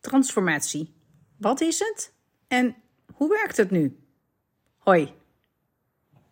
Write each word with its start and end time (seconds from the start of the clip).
Transformatie. 0.00 0.94
Wat 1.36 1.60
is 1.60 1.78
het? 1.78 2.12
En 2.48 2.76
hoe 3.12 3.28
werkt 3.28 3.56
het 3.56 3.70
nu? 3.70 3.98
Hoi, 4.78 5.14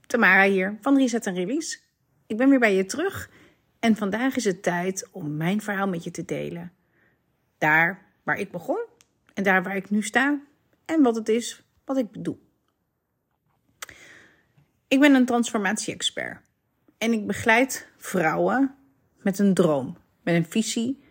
Tamara 0.06 0.44
hier 0.44 0.78
van 0.80 0.96
Reset 0.96 1.26
Release. 1.26 1.78
Ik 2.26 2.36
ben 2.36 2.48
weer 2.48 2.58
bij 2.58 2.74
je 2.74 2.84
terug 2.84 3.30
en 3.78 3.96
vandaag 3.96 4.36
is 4.36 4.44
het 4.44 4.62
tijd 4.62 5.08
om 5.10 5.36
mijn 5.36 5.60
verhaal 5.60 5.88
met 5.88 6.04
je 6.04 6.10
te 6.10 6.24
delen. 6.24 6.72
Daar 7.58 8.06
waar 8.22 8.38
ik 8.38 8.50
begon 8.50 8.84
en 9.34 9.42
daar 9.42 9.62
waar 9.62 9.76
ik 9.76 9.90
nu 9.90 10.02
sta 10.02 10.40
en 10.84 11.02
wat 11.02 11.16
het 11.16 11.28
is 11.28 11.62
wat 11.84 11.96
ik 11.96 12.10
bedoel. 12.10 12.44
Ik 14.88 15.00
ben 15.00 15.14
een 15.14 15.26
transformatie-expert 15.26 16.40
en 16.98 17.12
ik 17.12 17.26
begeleid 17.26 17.88
vrouwen 17.96 18.74
met 19.16 19.38
een 19.38 19.54
droom, 19.54 19.96
met 20.22 20.34
een 20.34 20.46
visie 20.46 21.02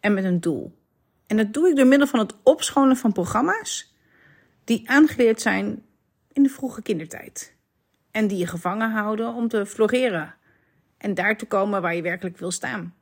en 0.00 0.14
met 0.14 0.24
een 0.24 0.40
doel. 0.40 0.83
En 1.26 1.36
dat 1.36 1.52
doe 1.52 1.68
ik 1.68 1.76
door 1.76 1.86
middel 1.86 2.06
van 2.06 2.18
het 2.18 2.34
opschonen 2.42 2.96
van 2.96 3.12
programma's 3.12 3.94
die 4.64 4.90
aangeleerd 4.90 5.40
zijn 5.40 5.82
in 6.32 6.42
de 6.42 6.48
vroege 6.48 6.82
kindertijd. 6.82 7.54
En 8.10 8.26
die 8.26 8.38
je 8.38 8.46
gevangen 8.46 8.90
houden 8.90 9.34
om 9.34 9.48
te 9.48 9.66
floreren 9.66 10.34
en 10.98 11.14
daar 11.14 11.36
te 11.36 11.46
komen 11.46 11.82
waar 11.82 11.94
je 11.94 12.02
werkelijk 12.02 12.38
wil 12.38 12.50
staan. 12.50 12.94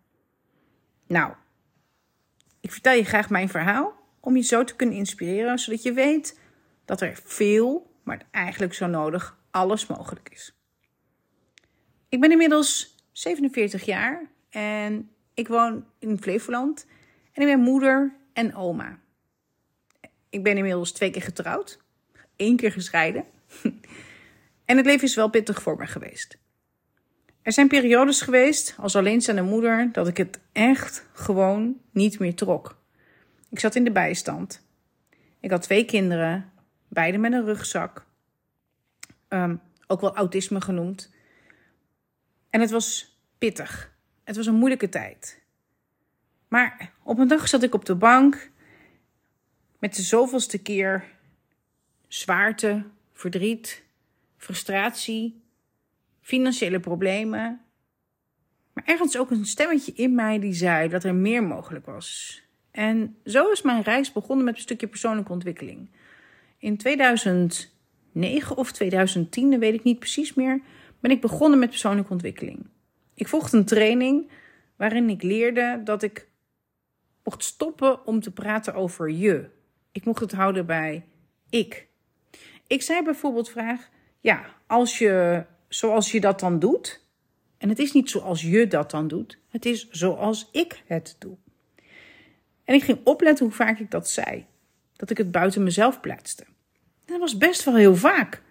Nou, 1.07 1.33
ik 2.61 2.73
vertel 2.73 2.93
je 2.93 3.05
graag 3.05 3.31
mijn 3.31 3.49
verhaal 3.49 3.95
om 4.21 4.37
je 4.37 4.43
zo 4.43 4.65
te 4.65 4.77
kunnen 4.77 4.97
inspireren, 4.97 5.59
zodat 5.59 5.83
je 5.83 5.93
weet 5.93 6.41
dat 6.85 7.01
er 7.01 7.21
veel, 7.25 7.95
maar 8.03 8.23
eigenlijk 8.31 8.75
zo 8.75 8.87
nodig 8.87 9.39
alles 9.51 9.87
mogelijk 9.87 10.29
is. 10.29 10.57
Ik 12.09 12.21
ben 12.21 12.31
inmiddels 12.31 12.97
47 13.13 13.85
jaar 13.85 14.31
en 14.51 15.11
ik 15.35 15.49
woon 15.49 15.87
in 15.99 16.19
Flevoland 16.21 16.87
en 17.33 17.43
ik 17.43 17.49
ben 17.49 17.61
moeder 17.61 18.17
en 18.33 18.55
oma. 18.55 18.99
Ik 20.31 20.43
ben 20.43 20.57
inmiddels 20.57 20.93
twee 20.93 21.11
keer 21.11 21.23
getrouwd, 21.23 21.79
één 22.37 22.57
keer 22.57 22.73
gescheiden. 22.73 23.25
en 24.65 24.77
het 24.77 24.87
leven 24.87 25.07
is 25.07 25.15
wel 25.15 25.31
pittig 25.31 25.63
voor 25.63 25.77
me 25.77 25.87
geweest. 25.87 26.39
Er 27.43 27.53
zijn 27.53 27.69
periodes 27.69 28.21
geweest 28.21 28.75
als 28.79 28.97
alleenstaande 28.97 29.43
moeder 29.43 29.93
dat 29.93 30.09
ik 30.09 30.17
het 30.17 30.41
echt 30.53 31.07
gewoon 31.13 31.81
niet 31.91 32.19
meer 32.19 32.35
trok. 32.35 32.81
Ik 33.51 33.59
zat 33.59 33.75
in 33.75 33.85
de 33.85 33.93
bijstand. 33.93 34.67
Ik 35.41 35.51
had 35.51 35.63
twee 35.63 35.85
kinderen, 35.85 36.53
beide 36.89 37.19
met 37.19 37.33
een 37.33 37.45
rugzak. 37.45 38.07
Um, 39.29 39.61
ook 39.87 40.01
wel 40.01 40.17
autisme 40.17 40.61
genoemd. 40.61 41.11
En 42.51 42.61
het 42.61 42.71
was 42.71 43.19
pittig. 43.39 43.93
Het 44.25 44.37
was 44.37 44.47
een 44.47 44.55
moeilijke 44.55 44.89
tijd. 44.89 45.42
Maar 46.53 46.93
op 47.03 47.19
een 47.19 47.29
dag 47.29 47.49
zat 47.49 47.63
ik 47.63 47.75
op 47.75 47.85
de 47.85 47.95
bank 47.95 48.51
met 49.79 49.95
de 49.95 50.03
zoveelste 50.03 50.59
keer 50.59 51.05
zwaarte, 52.09 52.85
verdriet, 53.13 53.85
frustratie, 54.37 55.43
financiële 56.21 56.81
problemen. 56.81 57.61
Maar 58.73 58.85
ergens 58.85 59.19
ook 59.19 59.31
een 59.31 59.47
stemmetje 59.47 59.93
in 59.93 60.15
mij 60.15 60.39
die 60.39 60.53
zei 60.53 60.89
dat 60.89 61.05
er 61.05 61.15
meer 61.15 61.43
mogelijk 61.43 61.87
was. 61.87 62.43
En 62.71 63.17
zo 63.25 63.51
is 63.51 63.63
mijn 63.63 63.83
reis 63.83 64.13
begonnen 64.13 64.45
met 64.45 64.55
een 64.55 64.61
stukje 64.61 64.87
persoonlijke 64.87 65.33
ontwikkeling. 65.33 65.91
In 66.59 66.77
2009 66.77 68.57
of 68.57 68.73
2010, 68.73 69.59
weet 69.59 69.75
ik 69.75 69.83
niet 69.83 69.99
precies 69.99 70.35
meer, 70.35 70.61
ben 71.01 71.11
ik 71.11 71.21
begonnen 71.21 71.59
met 71.59 71.69
persoonlijke 71.69 72.13
ontwikkeling. 72.13 72.67
Ik 73.15 73.29
volgde 73.29 73.57
een 73.57 73.65
training 73.65 74.31
waarin 74.77 75.09
ik 75.09 75.23
leerde 75.23 75.81
dat 75.85 76.03
ik 76.03 76.31
mocht 77.25 77.45
stoppen 77.45 78.07
om 78.07 78.21
te 78.21 78.33
praten 78.33 78.75
over 78.75 79.11
je. 79.11 79.49
Ik 79.93 80.05
mocht 80.05 80.21
het 80.21 80.33
houden 80.33 80.67
bij 80.67 81.05
ik. 81.51 81.89
Ik 82.67 82.83
zei 82.83 83.03
bijvoorbeeld 83.03 83.51
vraag, 83.51 83.89
ja, 84.21 84.45
als 84.67 84.99
je 84.99 85.45
zoals 85.69 86.13
je 86.13 86.21
dat 86.21 86.41
dan 86.41 86.59
doet, 86.59 87.01
en 87.59 87.69
het 87.69 87.79
is 87.79 87.93
niet 87.93 88.11
zoals 88.11 88.43
je 88.43 88.67
dat 88.67 88.91
dan 88.91 89.09
doet, 89.09 89.39
het 89.49 89.65
is 89.65 89.91
zoals 89.91 90.49
ik 90.53 90.83
het 90.87 91.17
doe. 91.19 91.37
En 92.65 92.75
ik 92.75 92.83
ging 92.83 93.01
opletten 93.05 93.47
hoe 93.47 93.55
vaak 93.55 93.79
ik 93.79 93.91
dat 93.91 94.11
zei. 94.11 94.47
Dat 94.97 95.11
ik 95.11 95.19
het 95.19 95.31
buiten 95.31 95.63
mezelf 95.63 96.01
plaatste. 96.01 96.45
Dat 97.05 97.19
was 97.19 97.39
best 97.39 97.65
wel 97.65 97.77
heel 97.77 97.97
vaak. 97.97 98.43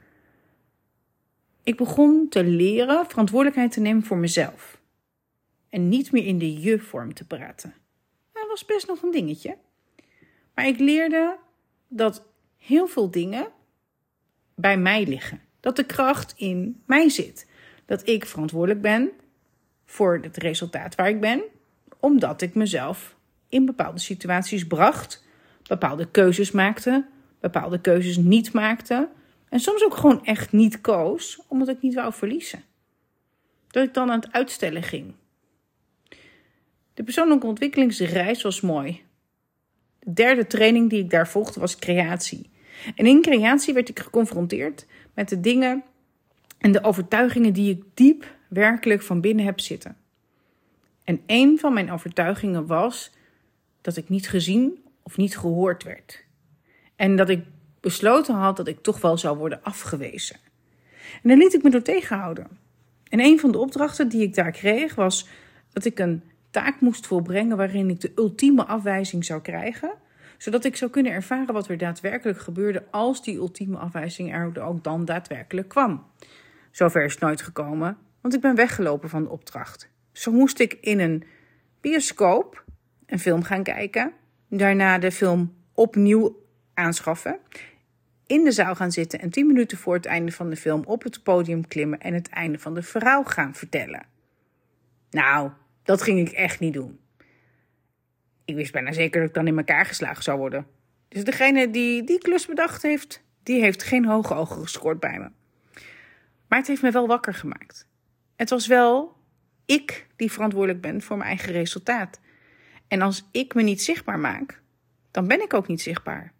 Ik 1.63 1.77
begon 1.77 2.29
te 2.29 2.43
leren 2.43 3.05
verantwoordelijkheid 3.07 3.71
te 3.71 3.79
nemen 3.79 4.03
voor 4.03 4.17
mezelf. 4.17 4.81
En 5.69 5.89
niet 5.89 6.11
meer 6.11 6.25
in 6.25 6.37
de 6.37 6.59
je-vorm 6.59 7.13
te 7.13 7.25
praten. 7.25 7.73
Was 8.51 8.65
best 8.65 8.87
nog 8.87 9.01
een 9.01 9.11
dingetje. 9.11 9.57
Maar 10.55 10.67
ik 10.67 10.79
leerde 10.79 11.37
dat 11.87 12.25
heel 12.57 12.87
veel 12.87 13.11
dingen 13.11 13.47
bij 14.55 14.77
mij 14.77 15.05
liggen. 15.07 15.41
Dat 15.59 15.75
de 15.75 15.85
kracht 15.85 16.33
in 16.37 16.81
mij 16.85 17.09
zit. 17.09 17.47
Dat 17.85 18.07
ik 18.07 18.25
verantwoordelijk 18.25 18.81
ben 18.81 19.11
voor 19.85 20.19
het 20.21 20.37
resultaat 20.37 20.95
waar 20.95 21.09
ik 21.09 21.19
ben, 21.19 21.41
omdat 21.99 22.41
ik 22.41 22.55
mezelf 22.55 23.15
in 23.49 23.65
bepaalde 23.65 23.99
situaties 23.99 24.67
bracht, 24.67 25.25
bepaalde 25.63 26.11
keuzes 26.11 26.51
maakte, 26.51 27.05
bepaalde 27.39 27.81
keuzes 27.81 28.17
niet 28.17 28.53
maakte 28.53 29.09
en 29.49 29.59
soms 29.59 29.83
ook 29.83 29.95
gewoon 29.95 30.25
echt 30.25 30.51
niet 30.51 30.81
koos, 30.81 31.41
omdat 31.47 31.67
ik 31.67 31.81
niet 31.81 31.93
wou 31.93 32.13
verliezen. 32.13 32.63
Dat 33.67 33.87
ik 33.87 33.93
dan 33.93 34.11
aan 34.11 34.19
het 34.19 34.31
uitstellen 34.31 34.83
ging. 34.83 35.13
De 36.93 37.03
persoonlijke 37.03 37.47
ontwikkelingsreis 37.47 38.41
was 38.41 38.61
mooi. 38.61 39.01
De 39.99 40.13
derde 40.13 40.47
training 40.47 40.89
die 40.89 41.03
ik 41.03 41.09
daar 41.09 41.27
volgde 41.27 41.59
was 41.59 41.75
creatie. 41.75 42.49
En 42.95 43.05
in 43.05 43.21
creatie 43.21 43.73
werd 43.73 43.89
ik 43.89 43.99
geconfronteerd 43.99 44.85
met 45.13 45.29
de 45.29 45.39
dingen 45.39 45.83
en 46.57 46.71
de 46.71 46.83
overtuigingen 46.83 47.53
die 47.53 47.71
ik 47.71 47.83
diep 47.93 48.35
werkelijk 48.49 49.01
van 49.01 49.21
binnen 49.21 49.45
heb 49.45 49.59
zitten. 49.59 49.97
En 51.03 51.21
een 51.25 51.59
van 51.59 51.73
mijn 51.73 51.91
overtuigingen 51.91 52.65
was 52.65 53.11
dat 53.81 53.97
ik 53.97 54.09
niet 54.09 54.29
gezien 54.29 54.83
of 55.03 55.17
niet 55.17 55.37
gehoord 55.37 55.83
werd. 55.83 56.23
En 56.95 57.15
dat 57.15 57.29
ik 57.29 57.45
besloten 57.79 58.35
had 58.35 58.57
dat 58.57 58.67
ik 58.67 58.81
toch 58.81 59.01
wel 59.01 59.17
zou 59.17 59.37
worden 59.37 59.63
afgewezen. 59.63 60.35
En 61.23 61.29
daar 61.29 61.37
liet 61.37 61.53
ik 61.53 61.63
me 61.63 61.69
door 61.69 61.81
tegenhouden. 61.81 62.47
En 63.09 63.19
een 63.19 63.39
van 63.39 63.51
de 63.51 63.57
opdrachten 63.57 64.09
die 64.09 64.21
ik 64.21 64.35
daar 64.35 64.51
kreeg 64.51 64.95
was 64.95 65.27
dat 65.73 65.85
ik 65.85 65.99
een 65.99 66.23
taak 66.51 66.79
moest 66.79 67.07
volbrengen 67.07 67.57
waarin 67.57 67.89
ik 67.89 67.99
de 68.01 68.11
ultieme 68.15 68.65
afwijzing 68.65 69.25
zou 69.25 69.41
krijgen, 69.41 69.91
zodat 70.37 70.65
ik 70.65 70.75
zou 70.75 70.91
kunnen 70.91 71.11
ervaren 71.11 71.53
wat 71.53 71.67
er 71.67 71.77
daadwerkelijk 71.77 72.39
gebeurde 72.39 72.83
als 72.91 73.23
die 73.23 73.37
ultieme 73.37 73.77
afwijzing 73.77 74.33
er 74.33 74.61
ook 74.63 74.83
dan 74.83 75.05
daadwerkelijk 75.05 75.67
kwam. 75.67 76.05
Zover 76.71 77.03
is 77.03 77.11
het 77.11 77.21
nooit 77.21 77.41
gekomen, 77.41 77.97
want 78.21 78.33
ik 78.33 78.41
ben 78.41 78.55
weggelopen 78.55 79.09
van 79.09 79.23
de 79.23 79.29
opdracht. 79.29 79.89
Zo 80.11 80.31
moest 80.31 80.59
ik 80.59 80.77
in 80.81 80.99
een 80.99 81.23
bioscoop 81.81 82.63
een 83.05 83.19
film 83.19 83.43
gaan 83.43 83.63
kijken, 83.63 84.13
daarna 84.47 84.97
de 84.97 85.11
film 85.11 85.53
opnieuw 85.73 86.39
aanschaffen, 86.73 87.39
in 88.27 88.43
de 88.43 88.51
zaal 88.51 88.75
gaan 88.75 88.91
zitten 88.91 89.19
en 89.19 89.29
tien 89.29 89.47
minuten 89.47 89.77
voor 89.77 89.93
het 89.93 90.05
einde 90.05 90.31
van 90.31 90.49
de 90.49 90.55
film 90.55 90.83
op 90.85 91.03
het 91.03 91.23
podium 91.23 91.67
klimmen 91.67 91.99
en 91.99 92.13
het 92.13 92.29
einde 92.29 92.59
van 92.59 92.73
de 92.73 92.81
verhaal 92.81 93.23
gaan 93.23 93.55
vertellen. 93.55 94.05
Nou, 95.09 95.51
dat 95.83 96.01
ging 96.01 96.27
ik 96.27 96.33
echt 96.33 96.59
niet 96.59 96.73
doen. 96.73 96.99
Ik 98.45 98.55
wist 98.55 98.71
bijna 98.71 98.91
zeker 98.91 99.19
dat 99.19 99.29
ik 99.29 99.35
dan 99.35 99.47
in 99.47 99.57
elkaar 99.57 99.85
geslagen 99.85 100.23
zou 100.23 100.37
worden. 100.37 100.67
Dus 101.07 101.23
degene 101.23 101.71
die 101.71 102.03
die 102.03 102.17
klus 102.17 102.45
bedacht 102.45 102.81
heeft, 102.81 103.23
die 103.43 103.61
heeft 103.61 103.83
geen 103.83 104.05
hoge 104.05 104.33
ogen 104.33 104.61
gescoord 104.61 104.99
bij 104.99 105.19
me. 105.19 105.29
Maar 106.47 106.59
het 106.59 106.67
heeft 106.67 106.81
me 106.81 106.91
wel 106.91 107.07
wakker 107.07 107.33
gemaakt. 107.33 107.87
Het 108.35 108.49
was 108.49 108.67
wel 108.67 109.17
ik 109.65 110.07
die 110.15 110.31
verantwoordelijk 110.31 110.81
ben 110.81 111.01
voor 111.01 111.17
mijn 111.17 111.29
eigen 111.29 111.51
resultaat. 111.51 112.19
En 112.87 113.01
als 113.01 113.27
ik 113.31 113.53
me 113.53 113.61
niet 113.61 113.81
zichtbaar 113.81 114.19
maak, 114.19 114.61
dan 115.11 115.27
ben 115.27 115.41
ik 115.41 115.53
ook 115.53 115.67
niet 115.67 115.81
zichtbaar. 115.81 116.33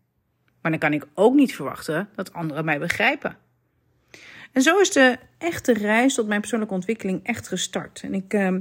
Maar 0.62 0.72
dan 0.72 0.80
kan 0.80 0.94
ik 0.94 1.08
ook 1.14 1.34
niet 1.34 1.56
verwachten 1.56 2.10
dat 2.16 2.34
anderen 2.34 2.66
mij 2.66 2.80
begrijpen. 2.80 3.38
En 4.52 4.62
zo 4.62 4.80
is 4.80 4.92
de 4.92 5.18
echte 5.38 5.74
reis 5.74 6.14
tot 6.14 6.28
mijn 6.28 6.40
persoonlijke 6.40 6.74
ontwikkeling 6.74 7.20
echt 7.24 7.48
gestart. 7.48 8.02
En 8.04 8.14
ik 8.14 8.34
uh, 8.34 8.56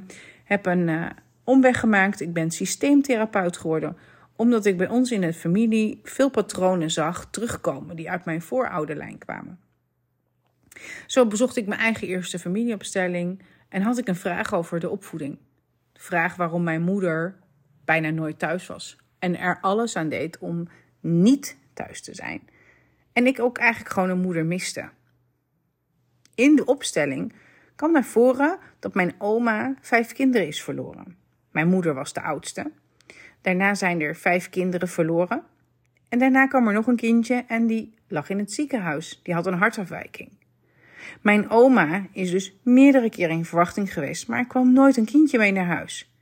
heb 0.50 0.66
een 0.66 0.88
uh, 0.88 1.10
omweg 1.44 1.80
gemaakt. 1.80 2.20
Ik 2.20 2.32
ben 2.32 2.50
systeemtherapeut 2.50 3.56
geworden. 3.56 3.96
Omdat 4.36 4.66
ik 4.66 4.76
bij 4.76 4.88
ons 4.88 5.10
in 5.10 5.20
de 5.20 5.32
familie 5.32 6.00
veel 6.02 6.30
patronen 6.30 6.90
zag 6.90 7.30
terugkomen 7.30 7.96
die 7.96 8.10
uit 8.10 8.24
mijn 8.24 8.42
voorouderlijn 8.42 9.18
kwamen. 9.18 9.58
Zo 11.06 11.26
bezocht 11.26 11.56
ik 11.56 11.66
mijn 11.66 11.80
eigen 11.80 12.08
eerste 12.08 12.38
familieopstelling 12.38 13.42
en 13.68 13.82
had 13.82 13.98
ik 13.98 14.08
een 14.08 14.16
vraag 14.16 14.54
over 14.54 14.80
de 14.80 14.90
opvoeding. 14.90 15.38
De 15.92 16.00
vraag 16.00 16.36
waarom 16.36 16.62
mijn 16.62 16.82
moeder 16.82 17.38
bijna 17.84 18.10
nooit 18.10 18.38
thuis 18.38 18.66
was 18.66 18.96
en 19.18 19.38
er 19.38 19.58
alles 19.60 19.96
aan 19.96 20.08
deed 20.08 20.38
om 20.38 20.68
niet 21.00 21.56
thuis 21.74 22.00
te 22.00 22.14
zijn. 22.14 22.48
En 23.12 23.26
ik 23.26 23.40
ook 23.40 23.58
eigenlijk 23.58 23.92
gewoon 23.92 24.10
een 24.10 24.20
moeder 24.20 24.46
miste. 24.46 24.88
In 26.34 26.56
de 26.56 26.64
opstelling 26.64 27.32
kwam 27.80 27.92
naar 27.92 28.04
voren 28.04 28.58
dat 28.78 28.94
mijn 28.94 29.14
oma 29.18 29.74
vijf 29.80 30.12
kinderen 30.12 30.46
is 30.46 30.62
verloren. 30.62 31.16
Mijn 31.50 31.68
moeder 31.68 31.94
was 31.94 32.12
de 32.12 32.22
oudste. 32.22 32.70
Daarna 33.40 33.74
zijn 33.74 34.00
er 34.00 34.16
vijf 34.16 34.50
kinderen 34.50 34.88
verloren. 34.88 35.42
En 36.08 36.18
daarna 36.18 36.46
kwam 36.46 36.66
er 36.66 36.72
nog 36.72 36.86
een 36.86 36.96
kindje 36.96 37.44
en 37.46 37.66
die 37.66 37.94
lag 38.08 38.30
in 38.30 38.38
het 38.38 38.52
ziekenhuis. 38.52 39.20
Die 39.22 39.34
had 39.34 39.46
een 39.46 39.58
hartafwijking. 39.58 40.30
Mijn 41.20 41.50
oma 41.50 42.06
is 42.12 42.30
dus 42.30 42.58
meerdere 42.62 43.10
keren 43.10 43.36
in 43.36 43.44
verwachting 43.44 43.92
geweest, 43.92 44.28
maar 44.28 44.38
er 44.38 44.46
kwam 44.46 44.72
nooit 44.72 44.96
een 44.96 45.04
kindje 45.04 45.38
mee 45.38 45.52
naar 45.52 45.66
huis. 45.66 46.14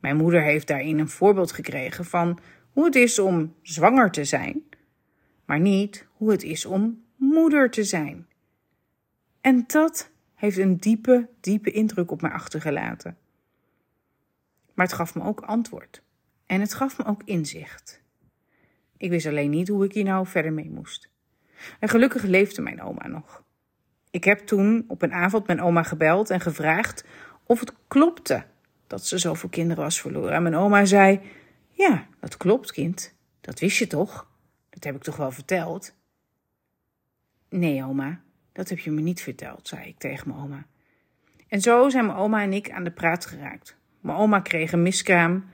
Mijn 0.00 0.16
moeder 0.16 0.42
heeft 0.42 0.66
daarin 0.66 0.98
een 0.98 1.08
voorbeeld 1.08 1.52
gekregen 1.52 2.04
van 2.04 2.38
hoe 2.72 2.84
het 2.84 2.94
is 2.94 3.18
om 3.18 3.54
zwanger 3.62 4.10
te 4.10 4.24
zijn, 4.24 4.62
maar 5.44 5.60
niet 5.60 6.06
hoe 6.12 6.30
het 6.30 6.42
is 6.42 6.64
om 6.64 7.04
moeder 7.16 7.70
te 7.70 7.84
zijn. 7.84 8.26
En 9.40 9.64
dat 9.66 10.10
heeft 10.38 10.58
een 10.58 10.76
diepe, 10.76 11.28
diepe 11.40 11.70
indruk 11.70 12.10
op 12.10 12.20
mij 12.20 12.30
achtergelaten. 12.30 13.16
Maar 14.74 14.86
het 14.86 14.94
gaf 14.94 15.14
me 15.14 15.22
ook 15.22 15.40
antwoord. 15.40 16.02
En 16.46 16.60
het 16.60 16.74
gaf 16.74 16.98
me 16.98 17.04
ook 17.04 17.22
inzicht. 17.24 18.02
Ik 18.96 19.10
wist 19.10 19.26
alleen 19.26 19.50
niet 19.50 19.68
hoe 19.68 19.84
ik 19.84 19.92
hier 19.92 20.04
nou 20.04 20.26
verder 20.26 20.52
mee 20.52 20.70
moest. 20.70 21.10
En 21.80 21.88
gelukkig 21.88 22.22
leefde 22.22 22.62
mijn 22.62 22.82
oma 22.82 23.06
nog. 23.06 23.42
Ik 24.10 24.24
heb 24.24 24.38
toen 24.38 24.84
op 24.88 25.02
een 25.02 25.12
avond 25.12 25.46
mijn 25.46 25.60
oma 25.60 25.82
gebeld 25.82 26.30
en 26.30 26.40
gevraagd 26.40 27.04
of 27.44 27.60
het 27.60 27.72
klopte 27.88 28.44
dat 28.86 29.06
ze 29.06 29.18
zoveel 29.18 29.48
kinderen 29.48 29.82
was 29.82 30.00
verloren. 30.00 30.32
En 30.32 30.42
mijn 30.42 30.56
oma 30.56 30.84
zei: 30.84 31.20
Ja, 31.70 32.06
dat 32.20 32.36
klopt, 32.36 32.72
kind. 32.72 33.14
Dat 33.40 33.60
wist 33.60 33.78
je 33.78 33.86
toch? 33.86 34.28
Dat 34.70 34.84
heb 34.84 34.94
ik 34.94 35.02
toch 35.02 35.16
wel 35.16 35.30
verteld? 35.30 35.94
Nee, 37.48 37.84
oma, 37.84 38.20
dat 38.58 38.68
heb 38.68 38.78
je 38.78 38.90
me 38.90 39.00
niet 39.00 39.20
verteld, 39.20 39.68
zei 39.68 39.88
ik 39.88 39.98
tegen 39.98 40.28
mijn 40.28 40.40
oma. 40.40 40.66
En 41.48 41.60
zo 41.60 41.88
zijn 41.88 42.06
mijn 42.06 42.18
oma 42.18 42.42
en 42.42 42.52
ik 42.52 42.70
aan 42.70 42.84
de 42.84 42.90
praat 42.90 43.26
geraakt. 43.26 43.76
Mijn 44.00 44.18
oma 44.18 44.40
kreeg 44.40 44.72
een 44.72 44.82
miskraam, 44.82 45.44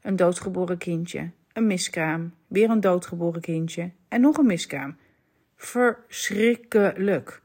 een 0.00 0.16
doodgeboren 0.16 0.78
kindje, 0.78 1.30
een 1.52 1.66
miskraam, 1.66 2.34
weer 2.46 2.70
een 2.70 2.80
doodgeboren 2.80 3.40
kindje 3.40 3.90
en 4.08 4.20
nog 4.20 4.36
een 4.36 4.46
miskraam. 4.46 4.96
Verschrikkelijk. 5.56 7.42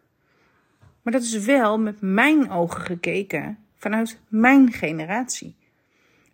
Maar 1.01 1.13
dat 1.13 1.21
is 1.21 1.45
wel 1.45 1.79
met 1.79 2.01
mijn 2.01 2.51
ogen 2.51 2.81
gekeken 2.81 3.57
vanuit 3.75 4.19
mijn 4.27 4.71
generatie. 4.71 5.55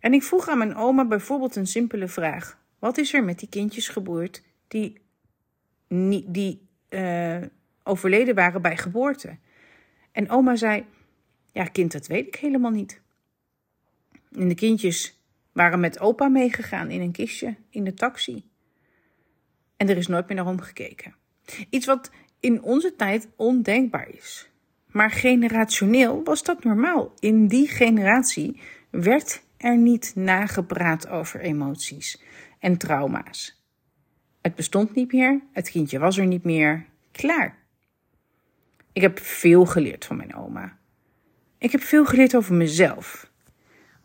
En 0.00 0.12
ik 0.12 0.22
vroeg 0.22 0.48
aan 0.48 0.58
mijn 0.58 0.76
oma 0.76 1.04
bijvoorbeeld 1.04 1.56
een 1.56 1.66
simpele 1.66 2.08
vraag: 2.08 2.58
wat 2.78 2.98
is 2.98 3.14
er 3.14 3.24
met 3.24 3.38
die 3.38 3.48
kindjes 3.48 3.88
gebeurd 3.88 4.42
die, 4.68 5.00
die 6.26 6.68
uh, 6.88 7.42
overleden 7.84 8.34
waren 8.34 8.62
bij 8.62 8.76
geboorte? 8.76 9.38
En 10.12 10.30
oma 10.30 10.56
zei: 10.56 10.84
Ja, 11.52 11.64
kind, 11.64 11.92
dat 11.92 12.06
weet 12.06 12.26
ik 12.26 12.34
helemaal 12.34 12.70
niet. 12.70 13.00
En 14.32 14.48
de 14.48 14.54
kindjes 14.54 15.20
waren 15.52 15.80
met 15.80 16.00
opa 16.00 16.28
meegegaan 16.28 16.90
in 16.90 17.00
een 17.00 17.12
kistje 17.12 17.56
in 17.70 17.84
de 17.84 17.94
taxi. 17.94 18.44
En 19.76 19.88
er 19.88 19.96
is 19.96 20.06
nooit 20.06 20.26
meer 20.26 20.36
naar 20.36 20.46
omgekeken. 20.46 21.14
Iets 21.70 21.86
wat 21.86 22.10
in 22.40 22.62
onze 22.62 22.96
tijd 22.96 23.28
ondenkbaar 23.36 24.08
is. 24.08 24.48
Maar 24.86 25.10
generationeel 25.10 26.24
was 26.24 26.42
dat 26.42 26.64
normaal. 26.64 27.12
In 27.18 27.48
die 27.48 27.68
generatie 27.68 28.60
werd 28.90 29.42
er 29.56 29.76
niet 29.76 30.12
nagepraat 30.14 31.08
over 31.08 31.40
emoties 31.40 32.22
en 32.58 32.78
trauma's. 32.78 33.62
Het 34.40 34.54
bestond 34.54 34.94
niet 34.94 35.12
meer, 35.12 35.40
het 35.52 35.70
kindje 35.70 35.98
was 35.98 36.16
er 36.18 36.26
niet 36.26 36.44
meer, 36.44 36.86
klaar. 37.12 37.63
Ik 38.94 39.02
heb 39.02 39.18
veel 39.18 39.66
geleerd 39.66 40.04
van 40.04 40.16
mijn 40.16 40.34
oma. 40.34 40.76
Ik 41.58 41.72
heb 41.72 41.80
veel 41.80 42.04
geleerd 42.04 42.36
over 42.36 42.54
mezelf. 42.54 43.30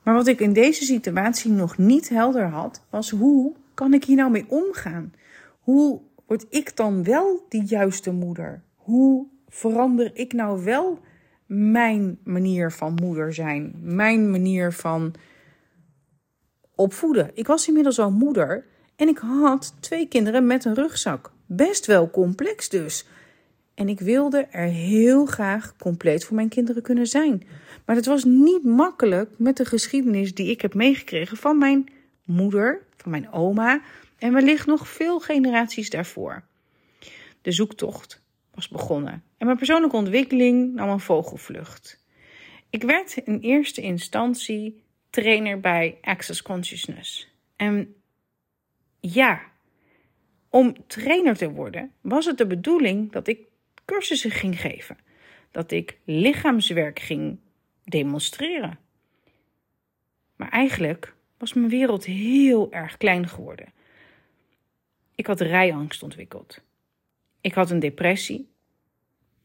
Maar 0.03 0.13
wat 0.13 0.27
ik 0.27 0.39
in 0.39 0.53
deze 0.53 0.83
situatie 0.83 1.51
nog 1.51 1.77
niet 1.77 2.09
helder 2.09 2.47
had, 2.47 2.81
was 2.89 3.09
hoe 3.09 3.53
kan 3.73 3.93
ik 3.93 4.03
hier 4.03 4.15
nou 4.15 4.31
mee 4.31 4.45
omgaan? 4.47 5.13
Hoe 5.59 6.01
word 6.25 6.45
ik 6.49 6.75
dan 6.75 7.03
wel 7.03 7.45
die 7.49 7.63
juiste 7.63 8.11
moeder? 8.11 8.63
Hoe 8.75 9.27
verander 9.47 10.11
ik 10.13 10.33
nou 10.33 10.63
wel 10.63 10.99
mijn 11.45 12.19
manier 12.23 12.71
van 12.71 12.93
moeder 13.01 13.33
zijn? 13.33 13.75
Mijn 13.81 14.31
manier 14.31 14.73
van 14.73 15.13
opvoeden? 16.75 17.31
Ik 17.33 17.47
was 17.47 17.67
inmiddels 17.67 17.99
al 17.99 18.11
moeder 18.11 18.65
en 18.95 19.07
ik 19.07 19.17
had 19.17 19.75
twee 19.79 20.07
kinderen 20.07 20.47
met 20.47 20.65
een 20.65 20.73
rugzak. 20.73 21.31
Best 21.45 21.85
wel 21.85 22.09
complex 22.09 22.69
dus. 22.69 23.07
En 23.79 23.89
ik 23.89 23.99
wilde 23.99 24.47
er 24.51 24.67
heel 24.67 25.25
graag 25.25 25.75
compleet 25.77 26.25
voor 26.25 26.35
mijn 26.35 26.49
kinderen 26.49 26.81
kunnen 26.81 27.07
zijn. 27.07 27.47
Maar 27.85 27.95
het 27.95 28.05
was 28.05 28.23
niet 28.23 28.63
makkelijk 28.63 29.29
met 29.37 29.57
de 29.57 29.65
geschiedenis 29.65 30.33
die 30.33 30.49
ik 30.49 30.61
heb 30.61 30.73
meegekregen 30.73 31.37
van 31.37 31.57
mijn 31.57 31.89
moeder, 32.23 32.85
van 32.95 33.11
mijn 33.11 33.31
oma 33.31 33.81
en 34.17 34.33
wellicht 34.33 34.65
nog 34.65 34.87
veel 34.87 35.19
generaties 35.19 35.89
daarvoor. 35.89 36.43
De 37.41 37.51
zoektocht 37.51 38.21
was 38.53 38.67
begonnen 38.67 39.23
en 39.37 39.45
mijn 39.45 39.57
persoonlijke 39.57 39.95
ontwikkeling 39.95 40.73
nam 40.73 40.89
een 40.89 40.99
vogelvlucht. 40.99 42.03
Ik 42.69 42.83
werd 42.83 43.15
in 43.15 43.39
eerste 43.39 43.81
instantie 43.81 44.83
trainer 45.09 45.59
bij 45.59 45.97
Access 46.01 46.41
Consciousness. 46.41 47.33
En 47.55 47.95
ja, 48.99 49.41
om 50.49 50.87
trainer 50.87 51.37
te 51.37 51.51
worden 51.51 51.91
was 52.01 52.25
het 52.25 52.37
de 52.37 52.47
bedoeling 52.47 53.11
dat 53.11 53.27
ik 53.27 53.47
cursussen 53.89 54.31
ging 54.31 54.61
geven, 54.61 54.97
dat 55.51 55.71
ik 55.71 55.97
lichaamswerk 56.03 56.99
ging 56.99 57.39
demonstreren. 57.83 58.79
Maar 60.35 60.49
eigenlijk 60.49 61.15
was 61.37 61.53
mijn 61.53 61.69
wereld 61.69 62.05
heel 62.05 62.71
erg 62.71 62.97
klein 62.97 63.27
geworden. 63.27 63.73
Ik 65.15 65.27
had 65.27 65.41
rijangst 65.41 66.03
ontwikkeld. 66.03 66.61
Ik 67.41 67.53
had 67.53 67.71
een 67.71 67.79
depressie. 67.79 68.49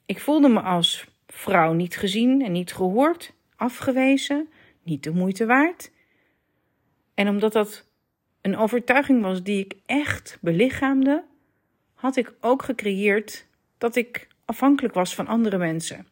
Ik 0.06 0.20
voelde 0.20 0.48
me 0.48 0.60
als 0.60 1.06
vrouw 1.26 1.72
niet 1.72 1.96
gezien 1.96 2.42
en 2.42 2.52
niet 2.52 2.72
gehoord, 2.72 3.32
afgewezen, 3.56 4.48
niet 4.82 5.02
de 5.02 5.10
moeite 5.10 5.46
waard. 5.46 5.90
En 7.14 7.28
omdat 7.28 7.52
dat 7.52 7.86
een 8.40 8.56
overtuiging 8.56 9.22
was 9.22 9.42
die 9.42 9.64
ik 9.64 9.74
echt 9.86 10.38
belichaamde, 10.40 11.24
had 11.94 12.16
ik 12.16 12.34
ook 12.40 12.62
gecreëerd 12.62 13.46
dat 13.78 13.96
ik 13.96 14.32
afhankelijk 14.44 14.94
was 14.94 15.14
van 15.14 15.26
andere 15.26 15.58
mensen. 15.58 16.06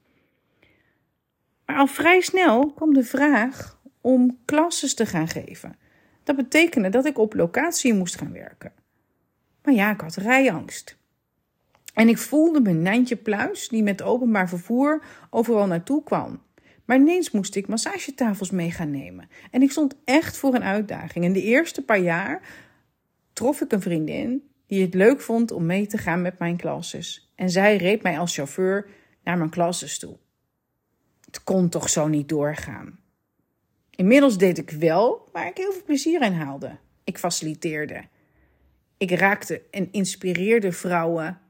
Maar 1.67 1.77
al 1.77 1.87
vrij 1.87 2.21
snel 2.21 2.73
kwam 2.73 2.95
de 2.95 3.05
vraag 3.05 3.81
om 4.01 4.39
klasses 4.45 4.95
te 4.95 5.07
gaan 5.07 5.29
geven. 5.29 5.77
Dat 6.25 6.37
betekende 6.37 6.89
dat 6.89 7.07
ik 7.07 7.19
op 7.19 7.35
locatie 7.35 7.95
moest 7.95 8.17
gaan 8.17 8.33
werken. 8.33 8.73
Maar 9.63 9.75
ja, 9.75 9.93
ik 9.93 10.01
had 10.01 10.15
rijangst. 10.15 10.97
En 11.95 12.09
ik 12.09 12.19
voelde 12.19 12.61
mijn 12.61 12.83
Nijntje 12.83 13.17
Pluis, 13.17 13.69
die 13.69 13.83
met 13.83 14.03
openbaar 14.03 14.49
vervoer 14.49 15.03
overal 15.31 15.67
naartoe 15.67 16.03
kwam. 16.03 16.43
Maar 16.85 16.97
ineens 16.97 17.31
moest 17.31 17.55
ik 17.55 17.69
massagetafels 17.69 18.51
mee 18.51 18.71
gaan 18.71 18.91
nemen. 18.91 19.29
En 19.51 19.63
ik 19.63 19.71
stond 19.71 19.95
echt 20.05 20.37
voor 20.37 20.55
een 20.55 20.63
uitdaging. 20.63 21.25
En 21.25 21.33
de 21.33 21.43
eerste 21.43 21.85
paar 21.85 22.01
jaar 22.01 22.41
trof 23.33 23.61
ik 23.61 23.73
een 23.73 23.81
vriendin 23.81 24.43
die 24.67 24.83
het 24.83 24.95
leuk 24.95 25.21
vond 25.21 25.51
om 25.51 25.67
mee 25.67 25.87
te 25.87 25.99
gaan 25.99 26.23
met 26.23 26.39
mijn 26.39 26.57
klasses. 26.57 27.32
En 27.43 27.51
zij 27.51 27.77
reed 27.77 28.03
mij 28.03 28.19
als 28.19 28.35
chauffeur 28.35 28.89
naar 29.25 29.39
mijn 29.39 29.51
klasses 29.51 29.99
toe. 29.99 30.17
Het 31.25 31.45
kon 31.45 31.69
toch 31.69 31.89
zo 31.89 32.09
niet 32.09 32.29
doorgaan. 32.29 32.99
Inmiddels 33.91 34.39
deed 34.39 34.59
ik 34.59 34.71
wel 34.71 35.29
waar 35.33 35.47
ik 35.47 35.57
heel 35.57 35.73
veel 35.73 35.85
plezier 35.85 36.23
in 36.23 36.33
haalde. 36.33 36.79
Ik 37.05 37.19
faciliteerde. 37.19 38.05
Ik 38.97 39.11
raakte 39.11 39.63
en 39.71 39.93
inspireerde 39.93 40.73
vrouwen 40.73 41.41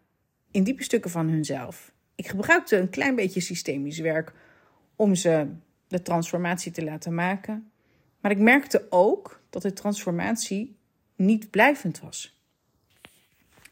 in 0.51 0.65
diepe 0.65 0.83
stukken 0.83 1.11
van 1.11 1.29
hunzelf. 1.29 1.93
Ik 2.15 2.27
gebruikte 2.27 2.77
een 2.77 2.91
klein 2.91 3.15
beetje 3.15 3.41
systemisch 3.41 3.99
werk 3.99 4.33
om 4.97 5.15
ze 5.15 5.47
de 5.89 6.03
transformatie 6.03 6.73
te 6.73 6.85
laten 6.85 7.15
maken. 7.15 7.71
Maar 8.21 8.31
ik 8.31 8.39
merkte 8.39 8.87
ook 8.91 9.41
dat 9.51 9.63
de 9.63 9.73
transformatie 9.73 10.77
niet 11.17 11.51
blijvend 11.51 12.01
was. 12.01 12.32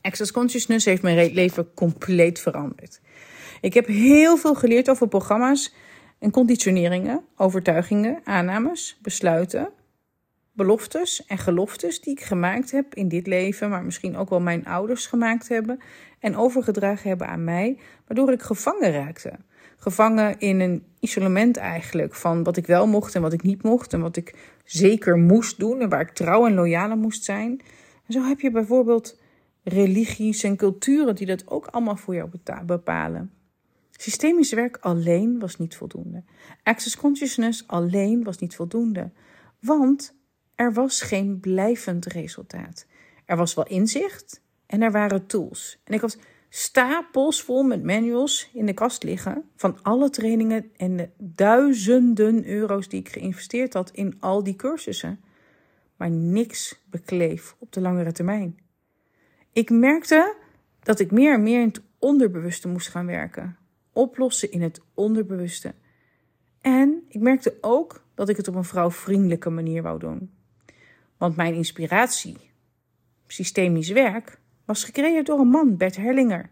Access 0.02 0.32
Consciousness 0.32 0.84
heeft 0.84 1.02
mijn 1.02 1.32
leven 1.32 1.74
compleet 1.74 2.40
veranderd. 2.40 3.00
Ik 3.60 3.74
heb 3.74 3.86
heel 3.86 4.36
veel 4.36 4.54
geleerd 4.54 4.90
over 4.90 5.08
programma's 5.08 5.74
en 6.18 6.30
conditioneringen, 6.30 7.24
overtuigingen, 7.36 8.20
aannames, 8.24 8.98
besluiten, 9.02 9.70
beloftes 10.52 11.26
en 11.26 11.38
geloftes 11.38 12.00
die 12.00 12.12
ik 12.12 12.20
gemaakt 12.20 12.70
heb 12.70 12.94
in 12.94 13.08
dit 13.08 13.26
leven, 13.26 13.70
maar 13.70 13.84
misschien 13.84 14.16
ook 14.16 14.30
wel 14.30 14.40
mijn 14.40 14.66
ouders 14.66 15.06
gemaakt 15.06 15.48
hebben 15.48 15.80
en 16.18 16.36
overgedragen 16.36 17.08
hebben 17.08 17.26
aan 17.26 17.44
mij, 17.44 17.78
waardoor 18.06 18.32
ik 18.32 18.42
gevangen 18.42 18.92
raakte. 18.92 19.32
Gevangen 19.76 20.38
in 20.38 20.60
een 20.60 20.84
isolement 21.00 21.56
eigenlijk 21.56 22.14
van 22.14 22.42
wat 22.42 22.56
ik 22.56 22.66
wel 22.66 22.86
mocht 22.86 23.14
en 23.14 23.22
wat 23.22 23.32
ik 23.32 23.42
niet 23.42 23.62
mocht 23.62 23.92
en 23.92 24.00
wat 24.00 24.16
ik 24.16 24.34
zeker 24.64 25.16
moest 25.16 25.58
doen 25.58 25.80
en 25.80 25.88
waar 25.88 26.00
ik 26.00 26.10
trouw 26.10 26.46
en 26.46 26.54
loyaal 26.54 26.96
moest 26.96 27.24
zijn. 27.24 27.60
En 28.06 28.12
zo 28.12 28.22
heb 28.22 28.40
je 28.40 28.50
bijvoorbeeld 28.50 29.19
religies 29.62 30.42
en 30.42 30.56
culturen 30.56 31.14
die 31.14 31.26
dat 31.26 31.48
ook 31.48 31.66
allemaal 31.66 31.96
voor 31.96 32.14
jou 32.14 32.30
bepalen. 32.66 33.32
Systemisch 33.90 34.52
werk 34.52 34.76
alleen 34.76 35.38
was 35.38 35.58
niet 35.58 35.76
voldoende. 35.76 36.22
Access 36.62 36.96
consciousness 36.96 37.66
alleen 37.66 38.24
was 38.24 38.38
niet 38.38 38.54
voldoende. 38.56 39.10
Want 39.58 40.14
er 40.54 40.72
was 40.72 41.02
geen 41.02 41.40
blijvend 41.40 42.06
resultaat. 42.06 42.86
Er 43.24 43.36
was 43.36 43.54
wel 43.54 43.66
inzicht 43.66 44.42
En 44.66 44.82
er 44.82 44.92
waren 44.92 45.26
tools. 45.26 45.80
En 45.84 45.94
ik 45.94 46.00
had 46.00 46.18
stapels 46.48 47.42
vol 47.42 47.62
met 47.62 47.84
manuals 47.84 48.50
in 48.54 48.66
de 48.66 48.74
kast 48.74 49.02
liggen 49.02 49.44
van 49.56 49.82
alle 49.82 50.10
trainingen 50.10 50.70
en 50.76 50.96
de 50.96 51.08
duizenden 51.18 52.46
euro's 52.46 52.88
die 52.88 53.00
ik 53.00 53.08
geïnvesteerd 53.08 53.72
had 53.72 53.90
in 53.90 54.16
al 54.20 54.42
die 54.42 54.56
cursussen. 54.56 55.20
Maar 55.96 56.10
niks 56.10 56.80
bekleef 56.90 57.56
op 57.58 57.72
de 57.72 57.80
langere 57.80 58.12
termijn. 58.12 58.58
Ik 59.60 59.70
merkte 59.70 60.34
dat 60.82 61.00
ik 61.00 61.10
meer 61.10 61.34
en 61.34 61.42
meer 61.42 61.60
in 61.60 61.66
het 61.66 61.82
onderbewuste 61.98 62.68
moest 62.68 62.88
gaan 62.88 63.06
werken. 63.06 63.56
Oplossen 63.92 64.50
in 64.50 64.62
het 64.62 64.80
onderbewuste. 64.94 65.74
En 66.60 67.04
ik 67.08 67.20
merkte 67.20 67.58
ook 67.60 68.04
dat 68.14 68.28
ik 68.28 68.36
het 68.36 68.48
op 68.48 68.54
een 68.54 68.64
vrouwvriendelijke 68.64 69.50
manier 69.50 69.82
wou 69.82 69.98
doen. 69.98 70.30
Want 71.16 71.36
mijn 71.36 71.54
inspiratie, 71.54 72.36
systemisch 73.26 73.90
werk, 73.90 74.40
was 74.64 74.84
gecreëerd 74.84 75.26
door 75.26 75.38
een 75.38 75.48
man, 75.48 75.76
Bert 75.76 75.96
Herlinger. 75.96 76.50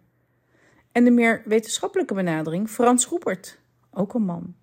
En 0.93 1.05
de 1.05 1.11
meer 1.11 1.43
wetenschappelijke 1.45 2.15
benadering, 2.15 2.69
Frans 2.69 3.07
Roepert, 3.07 3.61
ook 3.91 4.15
een 4.15 4.25
man. 4.25 4.55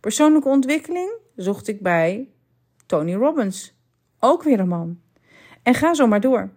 Persoonlijke 0.00 0.48
ontwikkeling 0.48 1.10
zocht 1.36 1.68
ik 1.68 1.80
bij 1.80 2.28
Tony 2.86 3.14
Robbins, 3.14 3.74
ook 4.18 4.42
weer 4.42 4.60
een 4.60 4.68
man. 4.68 5.00
En 5.62 5.74
ga 5.74 5.94
zo 5.94 6.06
maar 6.06 6.20
door. 6.20 6.50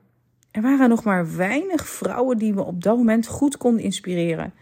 Er 0.51 0.62
waren 0.62 0.89
nog 0.89 1.03
maar 1.03 1.36
weinig 1.36 1.89
vrouwen 1.89 2.38
die 2.38 2.53
me 2.53 2.63
op 2.63 2.84
dat 2.84 2.98
moment 2.98 3.27
goed 3.27 3.58
konden 3.58 3.84
inspireren. 3.84 4.53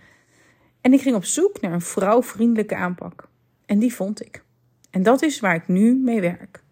En 0.81 0.93
ik 0.93 1.01
ging 1.01 1.15
op 1.15 1.25
zoek 1.25 1.61
naar 1.61 1.73
een 1.73 1.81
vrouwvriendelijke 1.81 2.75
aanpak. 2.75 3.29
En 3.65 3.79
die 3.79 3.93
vond 3.93 4.25
ik. 4.25 4.43
En 4.89 5.03
dat 5.03 5.21
is 5.21 5.39
waar 5.39 5.55
ik 5.55 5.67
nu 5.67 5.95
mee 5.95 6.21
werk. 6.21 6.63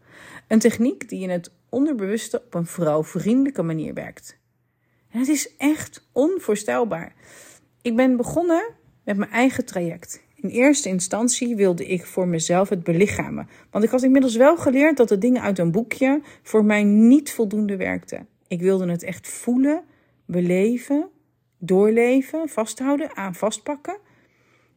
Een 0.47 0.59
techniek 0.59 1.09
die 1.09 1.21
in 1.21 1.29
het 1.29 1.51
onderbewuste 1.69 2.41
op 2.45 2.53
een 2.53 2.65
vrouwvriendelijke 2.65 3.63
manier 3.63 3.93
werkt. 3.93 4.37
En 5.09 5.19
het 5.19 5.27
is 5.27 5.55
echt 5.57 6.07
onvoorstelbaar. 6.11 7.13
Ik 7.81 7.95
ben 7.95 8.17
begonnen 8.17 8.73
met 9.03 9.17
mijn 9.17 9.31
eigen 9.31 9.65
traject. 9.65 10.23
In 10.35 10.49
eerste 10.49 10.89
instantie 10.89 11.55
wilde 11.55 11.85
ik 11.85 12.05
voor 12.05 12.27
mezelf 12.27 12.69
het 12.69 12.83
belichamen. 12.83 13.49
Want 13.71 13.83
ik 13.83 13.89
had 13.89 14.03
inmiddels 14.03 14.35
wel 14.35 14.57
geleerd 14.57 14.97
dat 14.97 15.09
de 15.09 15.17
dingen 15.17 15.41
uit 15.41 15.59
een 15.59 15.71
boekje 15.71 16.21
voor 16.43 16.65
mij 16.65 16.83
niet 16.83 17.31
voldoende 17.31 17.77
werkten. 17.77 18.27
Ik 18.47 18.61
wilde 18.61 18.89
het 18.89 19.03
echt 19.03 19.27
voelen, 19.27 19.83
beleven, 20.25 21.09
doorleven, 21.57 22.49
vasthouden, 22.49 23.15
aan 23.15 23.35
vastpakken. 23.35 23.97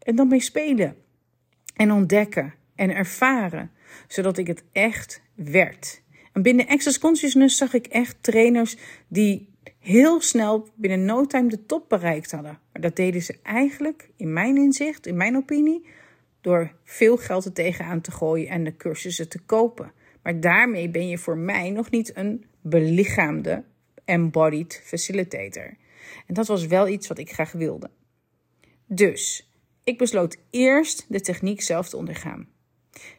En 0.02 0.16
dan 0.16 0.28
mee 0.28 0.40
spelen. 0.40 0.96
En 1.76 1.92
ontdekken 1.92 2.54
en 2.74 2.94
ervaren. 2.94 3.70
Zodat 4.08 4.38
ik 4.38 4.46
het 4.46 4.64
echt 4.72 5.22
werd. 5.34 6.02
En 6.32 6.42
binnen 6.42 6.66
Access 6.66 6.98
Consciousness 6.98 7.56
zag 7.56 7.74
ik 7.74 7.86
echt 7.86 8.16
trainers 8.20 8.76
die 9.08 9.48
heel 9.78 10.20
snel 10.20 10.68
binnen 10.74 11.04
no 11.04 11.26
time 11.26 11.48
de 11.48 11.66
top 11.66 11.88
bereikt 11.88 12.30
hadden. 12.30 12.58
Maar 12.72 12.82
dat 12.82 12.96
deden 12.96 13.22
ze 13.22 13.38
eigenlijk, 13.42 14.10
in 14.16 14.32
mijn 14.32 14.56
inzicht, 14.56 15.06
in 15.06 15.16
mijn 15.16 15.36
opinie, 15.36 15.86
door 16.40 16.72
veel 16.84 17.16
geld 17.16 17.44
er 17.44 17.52
tegenaan 17.52 18.00
te 18.00 18.10
gooien 18.10 18.48
en 18.48 18.64
de 18.64 18.76
cursussen 18.76 19.28
te 19.28 19.38
kopen. 19.38 19.92
Maar 20.22 20.40
daarmee 20.40 20.88
ben 20.90 21.08
je 21.08 21.18
voor 21.18 21.38
mij 21.38 21.70
nog 21.70 21.90
niet 21.90 22.16
een 22.16 22.44
belichaamde 22.60 23.64
embodied 24.04 24.82
facilitator. 24.84 25.76
En 26.26 26.34
dat 26.34 26.46
was 26.46 26.66
wel 26.66 26.88
iets 26.88 27.08
wat 27.08 27.18
ik 27.18 27.32
graag 27.32 27.52
wilde. 27.52 27.90
Dus 28.86 29.52
ik 29.84 29.98
besloot 29.98 30.36
eerst 30.50 31.06
de 31.08 31.20
techniek 31.20 31.60
zelf 31.60 31.88
te 31.88 31.96
ondergaan. 31.96 32.48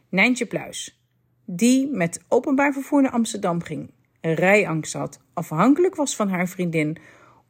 Nijntje 0.09 0.45
Pluis, 0.45 1.01
die 1.45 1.87
met 1.87 2.23
openbaar 2.27 2.73
vervoer 2.73 3.01
naar 3.01 3.11
Amsterdam 3.11 3.61
ging, 3.61 3.91
rijangst 4.21 4.93
had, 4.93 5.21
afhankelijk 5.33 5.95
was 5.95 6.15
van 6.15 6.29
haar 6.29 6.47
vriendin 6.47 6.97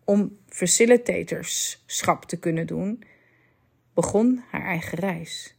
om 0.04 0.38
facilitatorschap 0.48 2.26
te 2.26 2.40
kunnen 2.40 2.68
doen, 2.68 3.04
begon 3.94 4.44
haar 4.50 4.66
eigen 4.66 4.98
reis. 4.98 5.58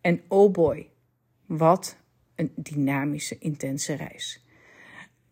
En 0.00 0.22
oh 0.28 0.52
boy, 0.52 0.90
wat 1.46 1.96
een 2.42 2.52
dynamische, 2.56 3.38
intense 3.38 3.94
reis. 3.94 4.44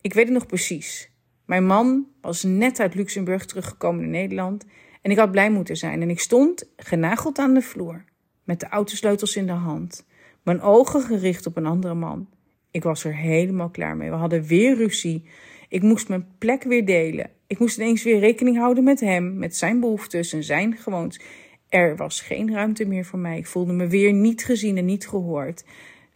Ik 0.01 0.15
weet 0.15 0.25
het 0.25 0.35
nog 0.35 0.47
precies. 0.47 1.11
Mijn 1.45 1.67
man 1.67 2.07
was 2.21 2.43
net 2.43 2.81
uit 2.81 2.95
Luxemburg 2.95 3.47
teruggekomen 3.47 4.05
in 4.05 4.11
Nederland 4.11 4.65
en 5.03 5.11
ik 5.11 5.19
had 5.19 5.31
blij 5.31 5.51
moeten 5.51 5.77
zijn. 5.77 6.03
En 6.03 6.11
ik 6.11 6.21
stond 6.21 6.71
genageld 6.77 7.39
aan 7.39 7.55
de 7.55 7.63
vloer, 7.63 8.05
met 8.45 8.61
de 8.61 8.69
autosleutels 8.69 9.37
in 9.37 9.47
de 9.47 9.53
hand, 9.53 10.07
mijn 10.43 10.61
ogen 10.61 11.03
gericht 11.03 11.47
op 11.47 11.57
een 11.57 11.67
andere 11.67 11.95
man. 11.95 12.29
Ik 12.71 12.83
was 12.83 13.05
er 13.05 13.17
helemaal 13.17 13.71
klaar 13.71 13.97
mee. 13.97 14.11
We 14.11 14.17
hadden 14.17 14.43
weer 14.43 14.77
ruzie. 14.77 15.29
Ik 15.69 15.83
moest 15.83 16.09
mijn 16.09 16.27
plek 16.39 16.63
weer 16.63 16.85
delen. 16.85 17.31
Ik 17.47 17.59
moest 17.59 17.79
ineens 17.79 18.03
weer 18.03 18.19
rekening 18.19 18.57
houden 18.57 18.85
met 18.85 19.01
hem, 19.01 19.39
met 19.39 19.57
zijn 19.57 19.81
behoeftes 19.81 20.33
en 20.33 20.45
zijn 20.45 20.77
gewoontes. 20.77 21.21
Er 21.69 21.97
was 21.97 22.21
geen 22.21 22.53
ruimte 22.53 22.85
meer 22.85 23.05
voor 23.05 23.19
mij. 23.19 23.39
Ik 23.39 23.47
voelde 23.47 23.73
me 23.73 23.87
weer 23.87 24.13
niet 24.13 24.45
gezien 24.45 24.77
en 24.77 24.85
niet 24.85 25.09
gehoord. 25.09 25.65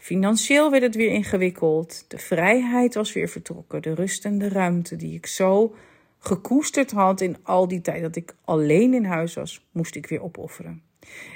Financieel 0.05 0.71
werd 0.71 0.83
het 0.83 0.95
weer 0.95 1.11
ingewikkeld. 1.11 2.05
De 2.09 2.19
vrijheid 2.19 2.95
was 2.95 3.13
weer 3.13 3.29
vertrokken. 3.29 3.83
De 3.83 3.95
rust 3.95 4.25
en 4.25 4.39
de 4.39 4.49
ruimte 4.49 4.97
die 4.97 5.15
ik 5.15 5.27
zo 5.27 5.75
gekoesterd 6.19 6.91
had 6.91 7.21
in 7.21 7.37
al 7.43 7.69
die 7.69 7.81
tijd 7.81 8.03
dat 8.03 8.17
ik 8.17 8.35
alleen 8.45 8.95
in 8.95 9.05
huis 9.05 9.35
was, 9.35 9.67
moest 9.73 9.95
ik 9.95 10.07
weer 10.07 10.23
opofferen. 10.23 10.83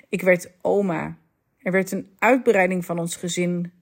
Ik 0.08 0.22
werd 0.22 0.50
oma. 0.60 1.16
Er 1.58 1.72
werd 1.72 1.92
een 1.92 2.08
uitbreiding 2.18 2.84
van 2.84 2.98
ons 2.98 3.16
gezin 3.16 3.72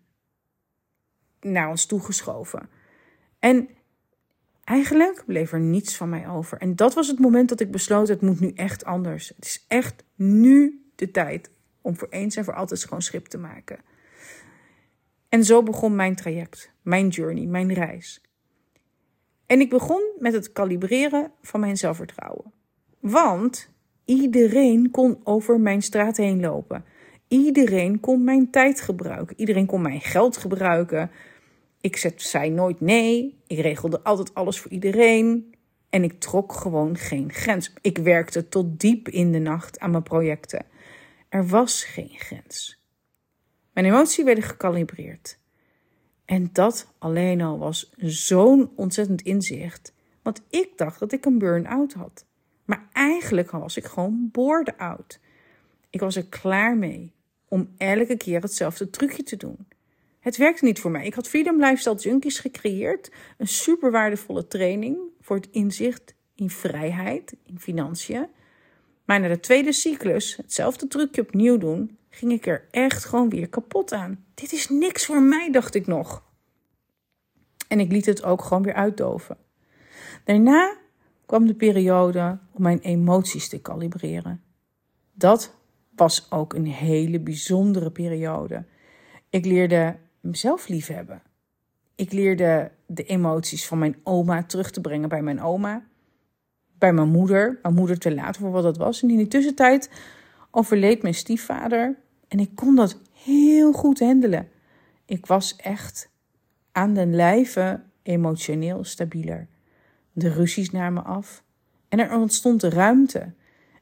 naar 1.41 1.69
ons 1.69 1.87
toegeschoven. 1.87 2.69
En 3.39 3.69
eigenlijk 4.65 5.23
bleef 5.27 5.53
er 5.53 5.61
niets 5.61 5.97
van 5.97 6.09
mij 6.09 6.29
over. 6.29 6.59
En 6.59 6.77
dat 6.77 6.95
was 6.95 7.09
het 7.09 7.19
moment 7.19 7.49
dat 7.49 7.61
ik 7.61 7.71
besloot: 7.71 8.09
het 8.09 8.21
moet 8.21 8.41
nu 8.41 8.53
echt 8.55 8.85
anders. 8.85 9.29
Het 9.29 9.45
is 9.45 9.65
echt 9.69 10.05
nu 10.15 10.85
de 10.95 11.11
tijd 11.11 11.51
om 11.81 11.97
voor 11.97 12.09
eens 12.11 12.37
en 12.37 12.45
voor 12.45 12.55
altijd 12.55 12.81
schoon 12.81 13.03
schip 13.03 13.27
te 13.27 13.39
maken. 13.39 13.79
En 15.29 15.45
zo 15.45 15.63
begon 15.63 15.95
mijn 15.95 16.15
traject, 16.15 16.73
mijn 16.83 17.09
journey, 17.09 17.47
mijn 17.47 17.73
reis. 17.73 18.21
En 19.47 19.61
ik 19.61 19.71
begon 19.71 20.03
met 20.19 20.33
het 20.33 20.53
kalibreren 20.53 21.33
van 21.43 21.61
mijn 21.61 21.77
zelfvertrouwen. 21.77 22.53
Want 23.01 23.71
iedereen 24.05 24.91
kon 24.91 25.21
over 25.25 25.61
mijn 25.61 25.83
straat 25.83 26.17
heen 26.17 26.41
lopen. 26.41 26.85
Iedereen 27.29 28.01
kon 28.01 28.25
mijn 28.25 28.51
tijd 28.51 28.81
gebruiken. 28.81 29.41
Iedereen 29.41 29.67
kon 29.67 29.83
mijn 29.83 30.01
geld 30.01 30.37
gebruiken. 30.37 31.11
Ik 31.81 32.13
zei 32.17 32.51
nooit 32.51 32.81
nee. 32.81 33.39
Ik 33.47 33.59
regelde 33.59 34.03
altijd 34.03 34.35
alles 34.35 34.61
voor 34.61 34.71
iedereen. 34.71 35.55
En 35.91 36.05
ik 36.05 36.21
trok 36.21 36.53
gewoon 36.53 36.97
geen 36.97 37.33
grens. 37.33 37.73
Ik 37.81 37.99
werkte 37.99 38.49
tot 38.49 38.81
diep 38.81 39.09
in 39.09 39.33
de 39.33 39.39
nacht 39.39 39.79
aan 39.79 39.91
mijn 39.91 40.03
projecten. 40.03 40.67
Er 41.29 41.47
was 41.47 41.85
geen 41.85 42.15
grens. 42.15 42.86
Mijn 43.77 43.89
emotie 43.89 44.25
werden 44.25 44.45
gekalibreerd. 44.45 45.39
En 46.25 46.51
dat 46.53 46.93
alleen 46.99 47.41
al 47.41 47.59
was 47.59 47.93
zo'n 47.97 48.71
ontzettend 48.77 49.23
inzicht. 49.23 49.93
Want 50.23 50.43
ik 50.51 50.69
dacht 50.77 50.99
dat 50.99 51.13
ik 51.13 51.25
een 51.25 51.39
burn-out 51.39 51.93
had. 51.93 52.25
Maar 52.65 52.89
eigenlijk 52.93 53.51
was 53.51 53.77
ik 53.77 53.85
gewoon 53.85 54.29
bored-out. 54.33 55.21
Ik 55.91 56.01
was 56.01 56.17
er 56.17 56.27
klaar 56.27 56.77
mee 56.77 57.13
om 57.49 57.75
elke 57.77 58.17
keer 58.17 58.41
hetzelfde 58.41 58.91
trucje 58.91 59.23
te 59.23 59.37
doen. 59.37 59.69
Het 60.21 60.37
werkte 60.37 60.65
niet 60.65 60.81
voor 60.81 60.91
mij. 60.91 61.07
Ik 61.07 61.15
had 61.15 61.29
Freedom 61.29 61.61
Lifestyle 61.61 61.97
Junkies 61.97 62.39
gecreëerd. 62.39 63.11
Een 63.39 63.49
super 63.49 63.91
waardevolle 63.91 64.47
training 64.47 64.99
voor 65.21 65.37
het 65.37 65.49
inzicht 65.51 66.15
in 66.35 66.51
vrijheid, 66.51 67.37
in 67.45 67.61
financiën. 67.61 68.27
Maar 69.05 69.21
na 69.21 69.29
de 69.29 69.41
tweede 69.41 69.73
cyclus, 69.73 70.37
hetzelfde 70.37 70.89
trucje 70.89 71.21
opnieuw 71.21 71.59
doen, 71.59 71.99
ging 72.17 72.33
ik 72.33 72.47
er 72.47 72.65
echt 72.71 73.05
gewoon 73.05 73.29
weer 73.29 73.49
kapot 73.49 73.93
aan. 73.93 74.25
Dit 74.35 74.53
is 74.53 74.69
niks 74.69 75.07
voor 75.07 75.23
mij, 75.23 75.51
dacht 75.51 75.75
ik 75.75 75.87
nog. 75.87 76.23
En 77.69 77.81
ik 77.81 77.93
liet 77.93 78.07
het 78.07 78.25
ook 78.25 78.43
gewoon 78.43 78.63
weer 78.63 78.75
uitdoven. 78.75 79.37
Daarna 80.25 80.77
kwam 81.27 81.47
de 81.47 81.55
periode 81.55 82.39
om 82.53 82.63
mijn 82.63 82.79
emoties 82.79 83.49
te 83.49 83.61
kalibreren. 83.61 84.43
Dat 85.13 85.55
was 85.97 86.31
ook 86.31 86.55
een 86.55 86.67
hele 86.67 87.21
bijzondere 87.21 87.91
periode. 87.91 88.65
Ik 89.31 89.45
leerde 89.45 89.97
mezelf 90.21 90.69
liefhebben. 90.69 91.23
Ik 91.95 92.13
leerde 92.13 92.71
de 92.87 93.05
emoties 93.05 93.67
van 93.67 93.79
mijn 93.79 93.97
oma 94.03 94.43
terug 94.43 94.71
te 94.71 94.81
brengen 94.81 95.09
bij 95.09 95.23
mijn 95.23 95.43
oma, 95.43 95.87
bij 96.79 96.93
mijn 96.93 97.09
moeder, 97.09 97.59
mijn 97.63 97.75
moeder 97.75 97.99
te 97.99 98.15
laten 98.15 98.41
voor 98.41 98.51
wat 98.51 98.63
dat 98.63 98.77
was. 98.77 99.03
En 99.03 99.11
in 99.11 99.17
die 99.17 99.29
tussentijd 99.29 99.91
overleed 100.51 101.03
mijn 101.03 101.15
stiefvader 101.15 102.05
en 102.29 102.39
ik 102.39 102.51
kon 102.55 102.75
dat 102.75 102.99
heel 103.13 103.73
goed 103.73 103.99
handelen. 103.99 104.49
Ik 105.05 105.27
was 105.27 105.57
echt 105.57 106.09
aan 106.73 106.95
den 106.95 107.15
lijve 107.15 107.83
emotioneel 108.03 108.85
stabieler. 108.85 109.47
De 110.13 110.29
ruzies 110.29 110.71
namen 110.71 111.05
af 111.05 111.43
en 111.89 111.99
er 111.99 112.17
ontstond 112.17 112.63
ruimte. 112.63 113.33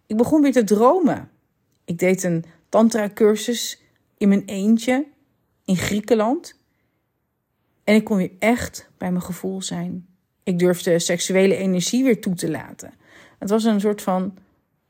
Ik 0.06 0.16
begon 0.16 0.42
weer 0.42 0.52
te 0.52 0.64
dromen. 0.64 1.30
Ik 1.84 1.98
deed 1.98 2.22
een 2.22 2.44
tantra-cursus 2.68 3.82
in 4.18 4.28
mijn 4.28 4.44
eentje 4.44 5.06
in 5.64 5.76
Griekenland. 5.76 6.58
En 7.84 7.94
ik 7.94 8.04
kon 8.04 8.16
weer 8.16 8.32
echt 8.38 8.90
bij 8.98 9.10
mijn 9.10 9.24
gevoel 9.24 9.62
zijn. 9.62 10.06
Ik 10.42 10.58
durfde 10.58 10.98
seksuele 10.98 11.56
energie 11.56 12.04
weer 12.04 12.20
toe 12.20 12.34
te 12.34 12.50
laten. 12.50 12.92
Het 13.38 13.50
was 13.50 13.64
een 13.64 13.80
soort 13.80 14.02
van 14.02 14.34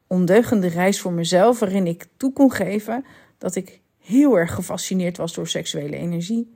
ondeugende 0.06 0.66
reis 0.66 1.00
voor 1.00 1.12
mezelf, 1.12 1.58
waarin 1.58 1.86
ik 1.86 2.06
toe 2.16 2.32
kon 2.32 2.52
geven 2.52 3.04
dat 3.38 3.54
ik 3.54 3.80
heel 3.98 4.38
erg 4.38 4.54
gefascineerd 4.54 5.16
was 5.16 5.34
door 5.34 5.48
seksuele 5.48 5.96
energie. 5.96 6.54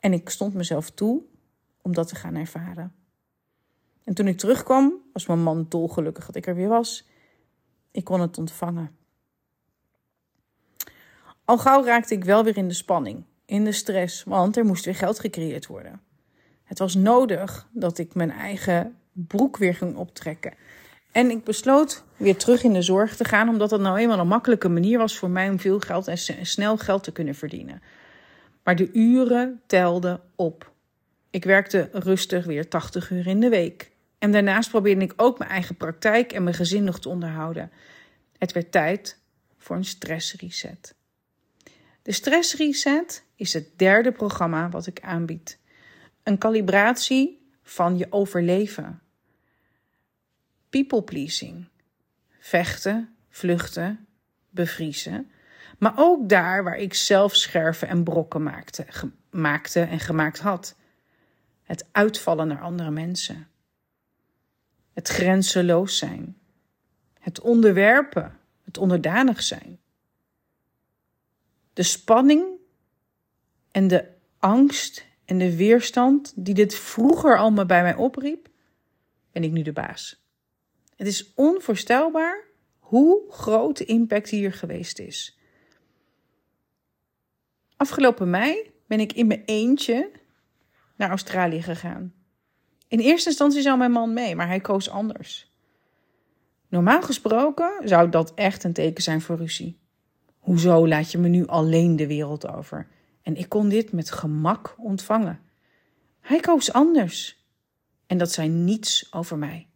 En 0.00 0.12
ik 0.12 0.28
stond 0.28 0.54
mezelf 0.54 0.90
toe 0.90 1.22
om 1.82 1.94
dat 1.94 2.08
te 2.08 2.14
gaan 2.14 2.34
ervaren. 2.34 2.94
En 4.04 4.14
toen 4.14 4.26
ik 4.26 4.38
terugkwam, 4.38 4.94
was 5.12 5.26
mijn 5.26 5.42
man 5.42 5.66
dolgelukkig 5.68 6.26
dat 6.26 6.34
ik 6.36 6.46
er 6.46 6.54
weer 6.54 6.68
was. 6.68 7.08
Ik 7.90 8.04
kon 8.04 8.20
het 8.20 8.38
ontvangen. 8.38 8.96
Al 11.44 11.58
gauw 11.58 11.84
raakte 11.84 12.14
ik 12.14 12.24
wel 12.24 12.44
weer 12.44 12.56
in 12.56 12.68
de 12.68 12.74
spanning, 12.74 13.24
in 13.44 13.64
de 13.64 13.72
stress, 13.72 14.24
want 14.24 14.56
er 14.56 14.64
moest 14.64 14.84
weer 14.84 14.94
geld 14.94 15.18
gecreëerd 15.18 15.66
worden. 15.66 16.00
Het 16.62 16.78
was 16.78 16.94
nodig 16.94 17.68
dat 17.72 17.98
ik 17.98 18.14
mijn 18.14 18.30
eigen 18.30 18.96
broek 19.12 19.56
weer 19.56 19.74
ging 19.74 19.96
optrekken. 19.96 20.54
En 21.16 21.30
ik 21.30 21.44
besloot 21.44 22.04
weer 22.16 22.36
terug 22.36 22.62
in 22.62 22.72
de 22.72 22.82
zorg 22.82 23.16
te 23.16 23.24
gaan, 23.24 23.48
omdat 23.48 23.70
dat 23.70 23.80
nou 23.80 23.98
eenmaal 23.98 24.18
een 24.18 24.28
makkelijke 24.28 24.68
manier 24.68 24.98
was 24.98 25.18
voor 25.18 25.30
mij 25.30 25.48
om 25.48 25.60
veel 25.60 25.78
geld 25.78 26.08
en 26.08 26.46
snel 26.46 26.76
geld 26.76 27.02
te 27.02 27.12
kunnen 27.12 27.34
verdienen. 27.34 27.82
Maar 28.62 28.76
de 28.76 28.90
uren 28.92 29.60
telden 29.66 30.20
op. 30.34 30.72
Ik 31.30 31.44
werkte 31.44 31.88
rustig 31.92 32.44
weer 32.44 32.68
80 32.68 33.10
uur 33.10 33.26
in 33.26 33.40
de 33.40 33.48
week. 33.48 33.90
En 34.18 34.32
daarnaast 34.32 34.70
probeerde 34.70 35.04
ik 35.04 35.12
ook 35.16 35.38
mijn 35.38 35.50
eigen 35.50 35.76
praktijk 35.76 36.32
en 36.32 36.42
mijn 36.42 36.56
gezin 36.56 36.84
nog 36.84 37.00
te 37.00 37.08
onderhouden. 37.08 37.70
Het 38.38 38.52
werd 38.52 38.72
tijd 38.72 39.18
voor 39.58 39.76
een 39.76 39.84
stressreset. 39.84 40.94
De 42.02 42.12
stressreset 42.12 43.24
is 43.36 43.52
het 43.52 43.78
derde 43.78 44.12
programma 44.12 44.68
wat 44.68 44.86
ik 44.86 45.00
aanbied. 45.00 45.58
Een 46.22 46.38
kalibratie 46.38 47.48
van 47.62 47.98
je 47.98 48.06
overleven. 48.10 49.00
People 50.76 51.02
pleasing. 51.02 51.68
Vechten, 52.38 53.16
vluchten, 53.28 54.06
bevriezen. 54.50 55.30
Maar 55.78 55.92
ook 55.96 56.28
daar 56.28 56.64
waar 56.64 56.76
ik 56.76 56.94
zelf 56.94 57.34
scherven 57.36 57.88
en 57.88 58.04
brokken 58.04 58.42
maakte, 59.30 59.80
en 59.80 60.00
gemaakt 60.00 60.38
had. 60.38 60.76
Het 61.62 61.86
uitvallen 61.92 62.48
naar 62.48 62.60
andere 62.60 62.90
mensen. 62.90 63.48
Het 64.92 65.08
grenzeloos 65.08 65.98
zijn. 65.98 66.38
Het 67.18 67.40
onderwerpen. 67.40 68.38
Het 68.64 68.78
onderdanig 68.78 69.42
zijn. 69.42 69.78
De 71.72 71.82
spanning 71.82 72.44
en 73.70 73.88
de 73.88 74.08
angst 74.38 75.06
en 75.24 75.38
de 75.38 75.56
weerstand 75.56 76.32
die 76.36 76.54
dit 76.54 76.74
vroeger 76.74 77.38
allemaal 77.38 77.66
bij 77.66 77.82
mij 77.82 77.94
opriep, 77.94 78.48
ben 79.32 79.44
ik 79.44 79.50
nu 79.50 79.62
de 79.62 79.72
baas. 79.72 80.24
Het 80.96 81.06
is 81.06 81.32
onvoorstelbaar 81.34 82.44
hoe 82.78 83.22
groot 83.30 83.76
de 83.76 83.84
impact 83.84 84.30
hier 84.30 84.52
geweest 84.52 84.98
is. 84.98 85.38
Afgelopen 87.76 88.30
mei 88.30 88.70
ben 88.86 89.00
ik 89.00 89.12
in 89.12 89.26
mijn 89.26 89.42
eentje 89.44 90.10
naar 90.96 91.08
Australië 91.08 91.62
gegaan. 91.62 92.14
In 92.88 92.98
eerste 92.98 93.28
instantie 93.28 93.62
zou 93.62 93.78
mijn 93.78 93.90
man 93.90 94.12
mee, 94.12 94.36
maar 94.36 94.46
hij 94.46 94.60
koos 94.60 94.90
anders. 94.90 95.54
Normaal 96.68 97.02
gesproken 97.02 97.88
zou 97.88 98.08
dat 98.08 98.34
echt 98.34 98.64
een 98.64 98.72
teken 98.72 99.02
zijn 99.02 99.20
voor 99.20 99.36
ruzie. 99.36 99.78
Hoezo 100.38 100.88
laat 100.88 101.12
je 101.12 101.18
me 101.18 101.28
nu 101.28 101.46
alleen 101.46 101.96
de 101.96 102.06
wereld 102.06 102.48
over? 102.48 102.88
En 103.22 103.36
ik 103.36 103.48
kon 103.48 103.68
dit 103.68 103.92
met 103.92 104.10
gemak 104.10 104.74
ontvangen. 104.78 105.40
Hij 106.20 106.40
koos 106.40 106.72
anders. 106.72 107.44
En 108.06 108.18
dat 108.18 108.32
zei 108.32 108.48
niets 108.48 109.12
over 109.12 109.38
mij. 109.38 109.68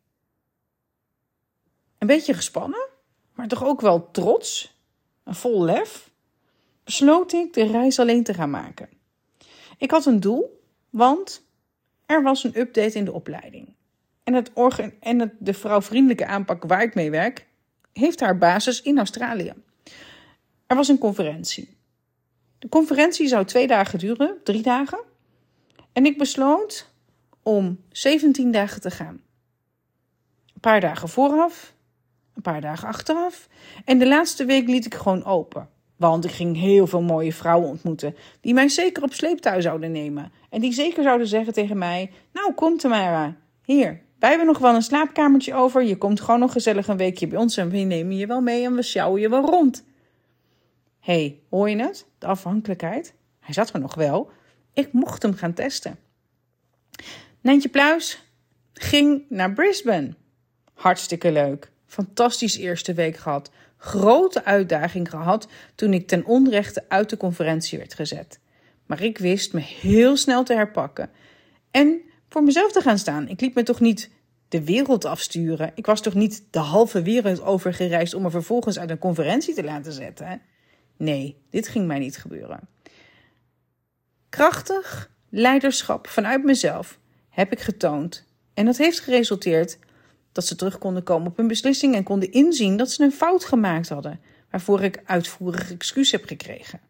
Een 2.00 2.07
beetje 2.07 2.35
gespannen, 2.35 2.88
maar 3.34 3.49
toch 3.49 3.65
ook 3.65 3.80
wel 3.80 4.10
trots 4.10 4.78
en 5.25 5.34
vol 5.34 5.63
lef, 5.65 6.10
besloot 6.84 7.32
ik 7.32 7.52
de 7.52 7.67
reis 7.67 7.99
alleen 7.99 8.25
te 8.25 8.34
gaan 8.34 8.50
maken. 8.50 8.89
Ik 9.78 9.91
had 9.91 10.06
een 10.06 10.21
doel, 10.21 10.63
want 10.91 11.47
er 12.06 12.23
was 12.23 12.45
een 12.45 12.58
update 12.58 12.99
in 12.99 13.04
de 13.04 13.13
opleiding. 13.13 13.75
En, 14.25 14.34
het 14.34 14.52
en 15.00 15.19
het, 15.19 15.32
de 15.39 15.54
vrouwvriendelijke 15.54 16.26
aanpak 16.26 16.65
waar 16.65 16.82
ik 16.82 16.95
mee 16.95 17.10
werk, 17.10 17.47
heeft 17.93 18.21
haar 18.21 18.39
basis 18.39 18.82
in 18.82 18.99
Australië. 18.99 19.54
Er 20.67 20.76
was 20.76 20.89
een 20.89 20.99
conferentie. 20.99 21.76
De 22.58 22.69
conferentie 22.69 23.28
zou 23.28 23.45
twee 23.45 23.67
dagen 23.67 23.99
duren, 23.99 24.41
drie 24.45 24.63
dagen. 24.63 25.00
En 25.93 26.06
ik 26.06 26.19
besloot 26.19 26.93
om 27.43 27.84
17 27.89 28.50
dagen 28.50 28.80
te 28.80 28.91
gaan. 28.91 29.23
Een 30.54 30.60
paar 30.60 30.80
dagen 30.80 31.08
vooraf, 31.08 31.75
een 32.44 32.52
paar 32.52 32.60
dagen 32.60 32.88
achteraf. 32.88 33.48
En 33.84 33.98
de 33.98 34.08
laatste 34.08 34.44
week 34.44 34.68
liet 34.68 34.86
ik 34.86 34.94
gewoon 34.94 35.24
open. 35.24 35.68
Want 35.96 36.24
ik 36.24 36.30
ging 36.30 36.56
heel 36.56 36.86
veel 36.86 37.02
mooie 37.02 37.32
vrouwen 37.32 37.68
ontmoeten. 37.68 38.16
Die 38.40 38.54
mij 38.54 38.68
zeker 38.68 39.02
op 39.02 39.12
sleeptouw 39.12 39.60
zouden 39.60 39.92
nemen. 39.92 40.32
En 40.50 40.60
die 40.60 40.72
zeker 40.72 41.02
zouden 41.02 41.26
zeggen 41.26 41.52
tegen 41.52 41.78
mij: 41.78 42.10
Nou, 42.32 42.52
kom 42.54 42.76
Tamara. 42.76 43.36
Hier, 43.64 44.00
wij 44.18 44.28
hebben 44.28 44.46
nog 44.46 44.58
wel 44.58 44.74
een 44.74 44.82
slaapkamertje 44.82 45.54
over. 45.54 45.82
Je 45.82 45.96
komt 45.98 46.20
gewoon 46.20 46.40
nog 46.40 46.52
gezellig 46.52 46.88
een 46.88 46.96
weekje 46.96 47.26
bij 47.26 47.38
ons. 47.38 47.56
En 47.56 47.70
we 47.70 47.78
nemen 47.78 48.16
je 48.16 48.26
wel 48.26 48.40
mee 48.40 48.64
en 48.64 48.74
we 48.74 48.82
sjouwen 48.82 49.20
je 49.20 49.28
wel 49.28 49.44
rond 49.44 49.84
hey, 51.00 51.40
hoor 51.48 51.70
je 51.70 51.76
het? 51.76 52.06
De 52.18 52.26
afhankelijkheid. 52.26 53.14
Hij 53.40 53.54
zat 53.54 53.72
er 53.72 53.80
nog 53.80 53.94
wel. 53.94 54.30
Ik 54.72 54.92
mocht 54.92 55.22
hem 55.22 55.34
gaan 55.34 55.52
testen. 55.52 55.98
Nentje 57.40 57.68
Pluis 57.68 58.24
ging 58.72 59.24
naar 59.28 59.52
Brisbane. 59.52 60.14
Hartstikke 60.74 61.32
leuk. 61.32 61.70
Fantastisch 61.90 62.56
eerste 62.56 62.94
week 62.94 63.16
gehad. 63.16 63.50
Grote 63.76 64.44
uitdaging 64.44 65.10
gehad 65.10 65.48
toen 65.74 65.92
ik 65.92 66.06
ten 66.06 66.24
onrechte 66.24 66.84
uit 66.88 67.10
de 67.10 67.16
conferentie 67.16 67.78
werd 67.78 67.94
gezet. 67.94 68.40
Maar 68.86 69.02
ik 69.02 69.18
wist 69.18 69.52
me 69.52 69.60
heel 69.60 70.16
snel 70.16 70.44
te 70.44 70.54
herpakken. 70.54 71.10
En 71.70 72.00
voor 72.28 72.42
mezelf 72.42 72.72
te 72.72 72.80
gaan 72.80 72.98
staan. 72.98 73.28
Ik 73.28 73.40
liet 73.40 73.54
me 73.54 73.62
toch 73.62 73.80
niet 73.80 74.10
de 74.48 74.64
wereld 74.64 75.04
afsturen. 75.04 75.72
Ik 75.74 75.86
was 75.86 76.00
toch 76.00 76.14
niet 76.14 76.42
de 76.50 76.58
halve 76.58 77.02
wereld 77.02 77.42
overgereisd 77.42 78.14
om 78.14 78.22
me 78.22 78.30
vervolgens 78.30 78.78
uit 78.78 78.90
een 78.90 78.98
conferentie 78.98 79.54
te 79.54 79.64
laten 79.64 79.92
zetten. 79.92 80.40
Nee, 80.96 81.36
dit 81.50 81.68
ging 81.68 81.86
mij 81.86 81.98
niet 81.98 82.16
gebeuren. 82.16 82.68
Krachtig 84.28 85.10
leiderschap 85.28 86.06
vanuit 86.06 86.44
mezelf 86.44 86.98
heb 87.28 87.52
ik 87.52 87.60
getoond. 87.60 88.24
En 88.54 88.64
dat 88.64 88.76
heeft 88.76 89.00
geresulteerd 89.00 89.78
dat 90.32 90.47
ze 90.47 90.56
terug 90.56 90.78
konden 90.78 91.02
komen 91.02 91.30
op 91.30 91.36
hun 91.36 91.49
beslissing 91.49 91.95
en 91.95 92.02
konden 92.02 92.32
inzien 92.32 92.76
dat 92.76 92.90
ze 92.90 93.04
een 93.04 93.12
fout 93.12 93.45
gemaakt 93.45 93.88
hadden, 93.88 94.21
waarvoor 94.50 94.82
ik 94.82 95.02
uitvoerig 95.04 95.73
excuus 95.73 96.10
heb 96.10 96.25
gekregen. 96.25 96.80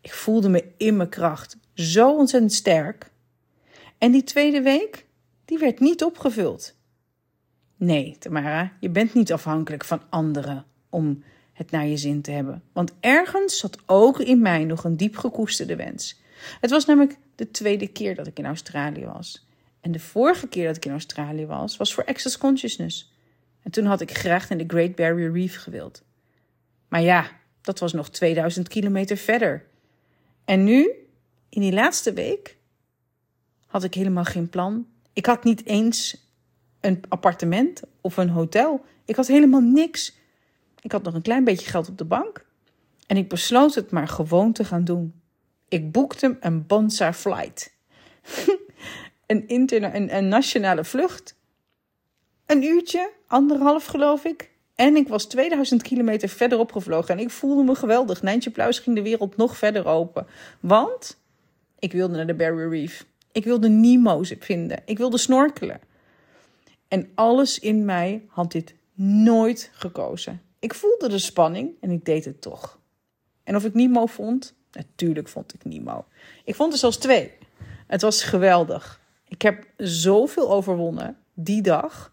Ik 0.00 0.12
voelde 0.12 0.48
me 0.48 0.64
in 0.76 0.96
mijn 0.96 1.08
kracht 1.08 1.56
zo 1.74 2.16
ontzettend 2.16 2.52
sterk. 2.52 3.10
En 3.98 4.12
die 4.12 4.24
tweede 4.24 4.62
week, 4.62 5.06
die 5.44 5.58
werd 5.58 5.80
niet 5.80 6.04
opgevuld. 6.04 6.74
Nee, 7.76 8.16
Tamara, 8.18 8.72
je 8.80 8.90
bent 8.90 9.14
niet 9.14 9.32
afhankelijk 9.32 9.84
van 9.84 10.02
anderen 10.08 10.64
om 10.88 11.22
het 11.52 11.70
naar 11.70 11.86
je 11.86 11.96
zin 11.96 12.22
te 12.22 12.30
hebben. 12.30 12.62
Want 12.72 12.92
ergens 13.00 13.58
zat 13.58 13.78
ook 13.86 14.20
in 14.20 14.40
mij 14.40 14.64
nog 14.64 14.84
een 14.84 14.96
diep 14.96 15.16
gekoesterde 15.16 15.76
wens. 15.76 16.20
Het 16.60 16.70
was 16.70 16.84
namelijk 16.84 17.18
de 17.34 17.50
tweede 17.50 17.88
keer 17.88 18.14
dat 18.14 18.26
ik 18.26 18.38
in 18.38 18.46
Australië 18.46 19.04
was. 19.04 19.46
En 19.82 19.92
de 19.92 19.98
vorige 19.98 20.48
keer 20.48 20.66
dat 20.66 20.76
ik 20.76 20.84
in 20.84 20.90
Australië 20.90 21.46
was, 21.46 21.76
was 21.76 21.94
voor 21.94 22.04
Access 22.04 22.38
Consciousness. 22.38 23.12
En 23.62 23.70
toen 23.70 23.84
had 23.84 24.00
ik 24.00 24.16
graag 24.16 24.48
naar 24.48 24.58
de 24.58 24.64
Great 24.66 24.94
Barrier 24.94 25.32
Reef 25.32 25.56
gewild. 25.56 26.02
Maar 26.88 27.02
ja, 27.02 27.30
dat 27.60 27.78
was 27.78 27.92
nog 27.92 28.10
2000 28.10 28.68
kilometer 28.68 29.16
verder. 29.16 29.64
En 30.44 30.64
nu, 30.64 30.90
in 31.48 31.60
die 31.60 31.72
laatste 31.72 32.12
week, 32.12 32.56
had 33.66 33.84
ik 33.84 33.94
helemaal 33.94 34.24
geen 34.24 34.48
plan. 34.48 34.86
Ik 35.12 35.26
had 35.26 35.44
niet 35.44 35.66
eens 35.66 36.26
een 36.80 37.02
appartement 37.08 37.82
of 38.00 38.16
een 38.16 38.28
hotel. 38.28 38.84
Ik 39.04 39.16
had 39.16 39.26
helemaal 39.26 39.60
niks. 39.60 40.16
Ik 40.80 40.92
had 40.92 41.02
nog 41.02 41.14
een 41.14 41.22
klein 41.22 41.44
beetje 41.44 41.70
geld 41.70 41.88
op 41.88 41.98
de 41.98 42.04
bank 42.04 42.44
en 43.06 43.16
ik 43.16 43.28
besloot 43.28 43.74
het 43.74 43.90
maar 43.90 44.08
gewoon 44.08 44.52
te 44.52 44.64
gaan 44.64 44.84
doen. 44.84 45.20
Ik 45.68 45.92
boekte 45.92 46.36
een 46.40 46.66
Bonsa 46.66 47.12
flight. 47.12 47.74
een, 49.32 49.48
interna 49.48 49.94
een, 49.94 50.16
een 50.16 50.28
nationale 50.28 50.84
vlucht. 50.84 51.36
Een 52.46 52.62
uurtje, 52.62 53.10
anderhalf 53.26 53.84
geloof 53.84 54.24
ik. 54.24 54.50
En 54.74 54.96
ik 54.96 55.08
was 55.08 55.24
2000 55.24 55.82
kilometer 55.82 56.28
verderop 56.28 56.72
gevlogen 56.72 57.14
en 57.14 57.20
ik 57.20 57.30
voelde 57.30 57.62
me 57.62 57.74
geweldig. 57.74 58.22
Nijntje 58.22 58.50
Pluis 58.50 58.78
ging 58.78 58.96
de 58.96 59.02
wereld 59.02 59.36
nog 59.36 59.56
verder 59.56 59.86
open. 59.86 60.26
Want 60.60 61.20
ik 61.78 61.92
wilde 61.92 62.16
naar 62.16 62.26
de 62.26 62.34
Barrier 62.34 62.68
Reef. 62.68 63.06
Ik 63.32 63.44
wilde 63.44 63.68
Nemo's 63.68 64.34
vinden. 64.38 64.82
Ik 64.84 64.98
wilde 64.98 65.18
snorkelen. 65.18 65.80
En 66.88 67.10
alles 67.14 67.58
in 67.58 67.84
mij 67.84 68.24
had 68.28 68.52
dit 68.52 68.74
nooit 68.94 69.70
gekozen. 69.72 70.42
Ik 70.58 70.74
voelde 70.74 71.08
de 71.08 71.18
spanning 71.18 71.70
en 71.80 71.90
ik 71.90 72.04
deed 72.04 72.24
het 72.24 72.40
toch. 72.40 72.78
En 73.44 73.56
of 73.56 73.64
ik 73.64 73.74
Nemo 73.74 74.06
vond? 74.06 74.54
Natuurlijk 74.72 75.28
vond 75.28 75.54
ik 75.54 75.64
Nemo. 75.64 76.04
Ik 76.44 76.54
vond 76.54 76.72
er 76.72 76.78
zelfs 76.78 76.96
twee. 76.96 77.32
Het 77.86 78.02
was 78.02 78.22
geweldig. 78.22 79.00
Ik 79.32 79.42
heb 79.42 79.66
zoveel 79.76 80.50
overwonnen 80.50 81.16
die 81.34 81.62
dag. 81.62 82.12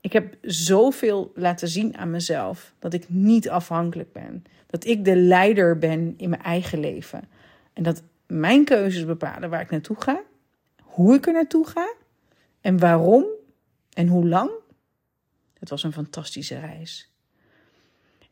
Ik 0.00 0.12
heb 0.12 0.36
zoveel 0.42 1.32
laten 1.34 1.68
zien 1.68 1.96
aan 1.96 2.10
mezelf 2.10 2.74
dat 2.78 2.92
ik 2.92 3.08
niet 3.08 3.48
afhankelijk 3.48 4.12
ben. 4.12 4.44
Dat 4.66 4.84
ik 4.84 5.04
de 5.04 5.16
leider 5.16 5.78
ben 5.78 6.14
in 6.16 6.30
mijn 6.30 6.42
eigen 6.42 6.80
leven. 6.80 7.28
En 7.72 7.82
dat 7.82 8.02
mijn 8.26 8.64
keuzes 8.64 9.04
bepalen 9.04 9.50
waar 9.50 9.60
ik 9.60 9.70
naartoe 9.70 10.00
ga, 10.00 10.22
hoe 10.82 11.14
ik 11.14 11.26
er 11.26 11.32
naartoe 11.32 11.66
ga 11.66 11.94
en 12.60 12.78
waarom 12.78 13.24
en 13.92 14.06
hoe 14.06 14.28
lang. 14.28 14.50
Het 15.58 15.68
was 15.68 15.82
een 15.82 15.92
fantastische 15.92 16.58
reis. 16.58 17.12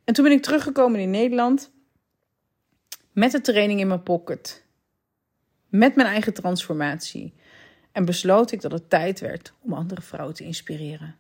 En 0.05 0.15
toen 0.15 0.25
ben 0.25 0.33
ik 0.33 0.43
teruggekomen 0.43 1.01
in 1.01 1.11
Nederland 1.11 1.73
met 3.13 3.33
de 3.33 3.41
training 3.41 3.81
in 3.81 3.89
mijn 3.89 4.03
pocket, 4.03 4.65
met 5.69 5.95
mijn 5.95 6.09
eigen 6.09 6.35
transformatie. 6.35 7.37
En 7.99 8.05
besloot 8.05 8.53
ik 8.53 8.61
dat 8.61 8.73
het 8.73 8.91
tijd 8.91 9.21
werd 9.21 9.53
om 9.61 9.73
andere 9.73 10.03
vrouwen 10.03 10.35
te 10.35 10.45
inspireren. 10.45 11.17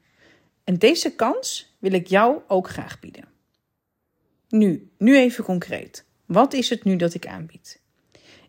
En 0.65 0.75
deze 0.75 1.15
kans 1.15 1.75
wil 1.79 1.93
ik 1.93 2.07
jou 2.07 2.41
ook 2.49 2.69
graag 2.69 3.01
bieden. 3.01 3.25
Nu, 4.49 4.91
nu 4.99 5.17
even 5.17 5.45
concreet. 5.45 6.05
Wat 6.27 6.53
is 6.53 6.71
het 6.71 6.85
nu 6.85 6.97
dat 6.97 7.15
ik 7.15 7.27
aanbied? 7.27 7.81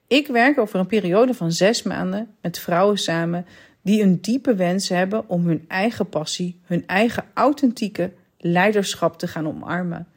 Ik 0.07 0.27
werk 0.27 0.57
over 0.57 0.79
een 0.79 0.87
periode 0.87 1.33
van 1.33 1.51
zes 1.51 1.83
maanden 1.83 2.35
met 2.41 2.59
vrouwen 2.59 2.97
samen 2.97 3.45
die 3.81 4.01
een 4.01 4.21
diepe 4.21 4.55
wens 4.55 4.89
hebben 4.89 5.29
om 5.29 5.47
hun 5.47 5.65
eigen 5.67 6.09
passie, 6.09 6.59
hun 6.63 6.87
eigen 6.87 7.25
authentieke 7.33 8.13
leiderschap 8.37 9.19
te 9.19 9.27
gaan 9.27 9.47
omarmen. 9.47 10.07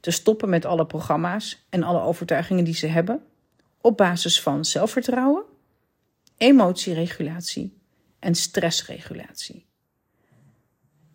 Te 0.00 0.10
stoppen 0.10 0.48
met 0.48 0.64
alle 0.64 0.86
programma's 0.86 1.66
en 1.68 1.82
alle 1.82 2.00
overtuigingen 2.00 2.64
die 2.64 2.74
ze 2.74 2.86
hebben, 2.86 3.22
op 3.80 3.96
basis 3.96 4.42
van 4.42 4.64
zelfvertrouwen, 4.64 5.52
emotieregulatie 6.36 7.78
en 8.18 8.34
stressregulatie. 8.34 9.66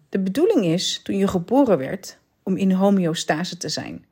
De 0.10 0.20
bedoeling 0.20 0.66
is, 0.66 1.02
toen 1.04 1.18
je 1.18 1.28
geboren 1.28 1.78
werd, 1.78 2.18
om 2.44 2.58
in 2.58 2.72
homeostase 2.72 3.58
te 3.58 3.70
zijn. 3.70 4.06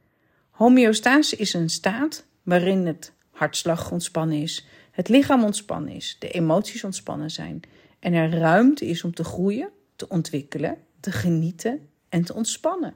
Homeostase 0.50 1.36
is 1.36 1.54
een 1.54 1.70
staat 1.70 2.26
waarin 2.44 2.86
het 2.86 3.14
hartslag 3.32 3.92
ontspannen 3.92 4.42
is, 4.42 4.68
het 4.92 5.10
lichaam 5.10 5.44
ontspannen 5.44 5.94
is, 5.94 6.16
de 6.20 6.30
emoties 6.30 6.84
ontspannen 6.84 7.32
zijn 7.32 7.62
en 8.00 8.14
er 8.14 8.30
ruimte 8.30 8.86
is 8.86 9.04
om 9.04 9.14
te 9.14 9.24
groeien, 9.24 9.70
te 9.96 10.10
ontwikkelen, 10.10 10.78
te 11.00 11.12
genieten 11.12 11.90
en 12.10 12.24
te 12.24 12.34
ontspannen. 12.34 12.94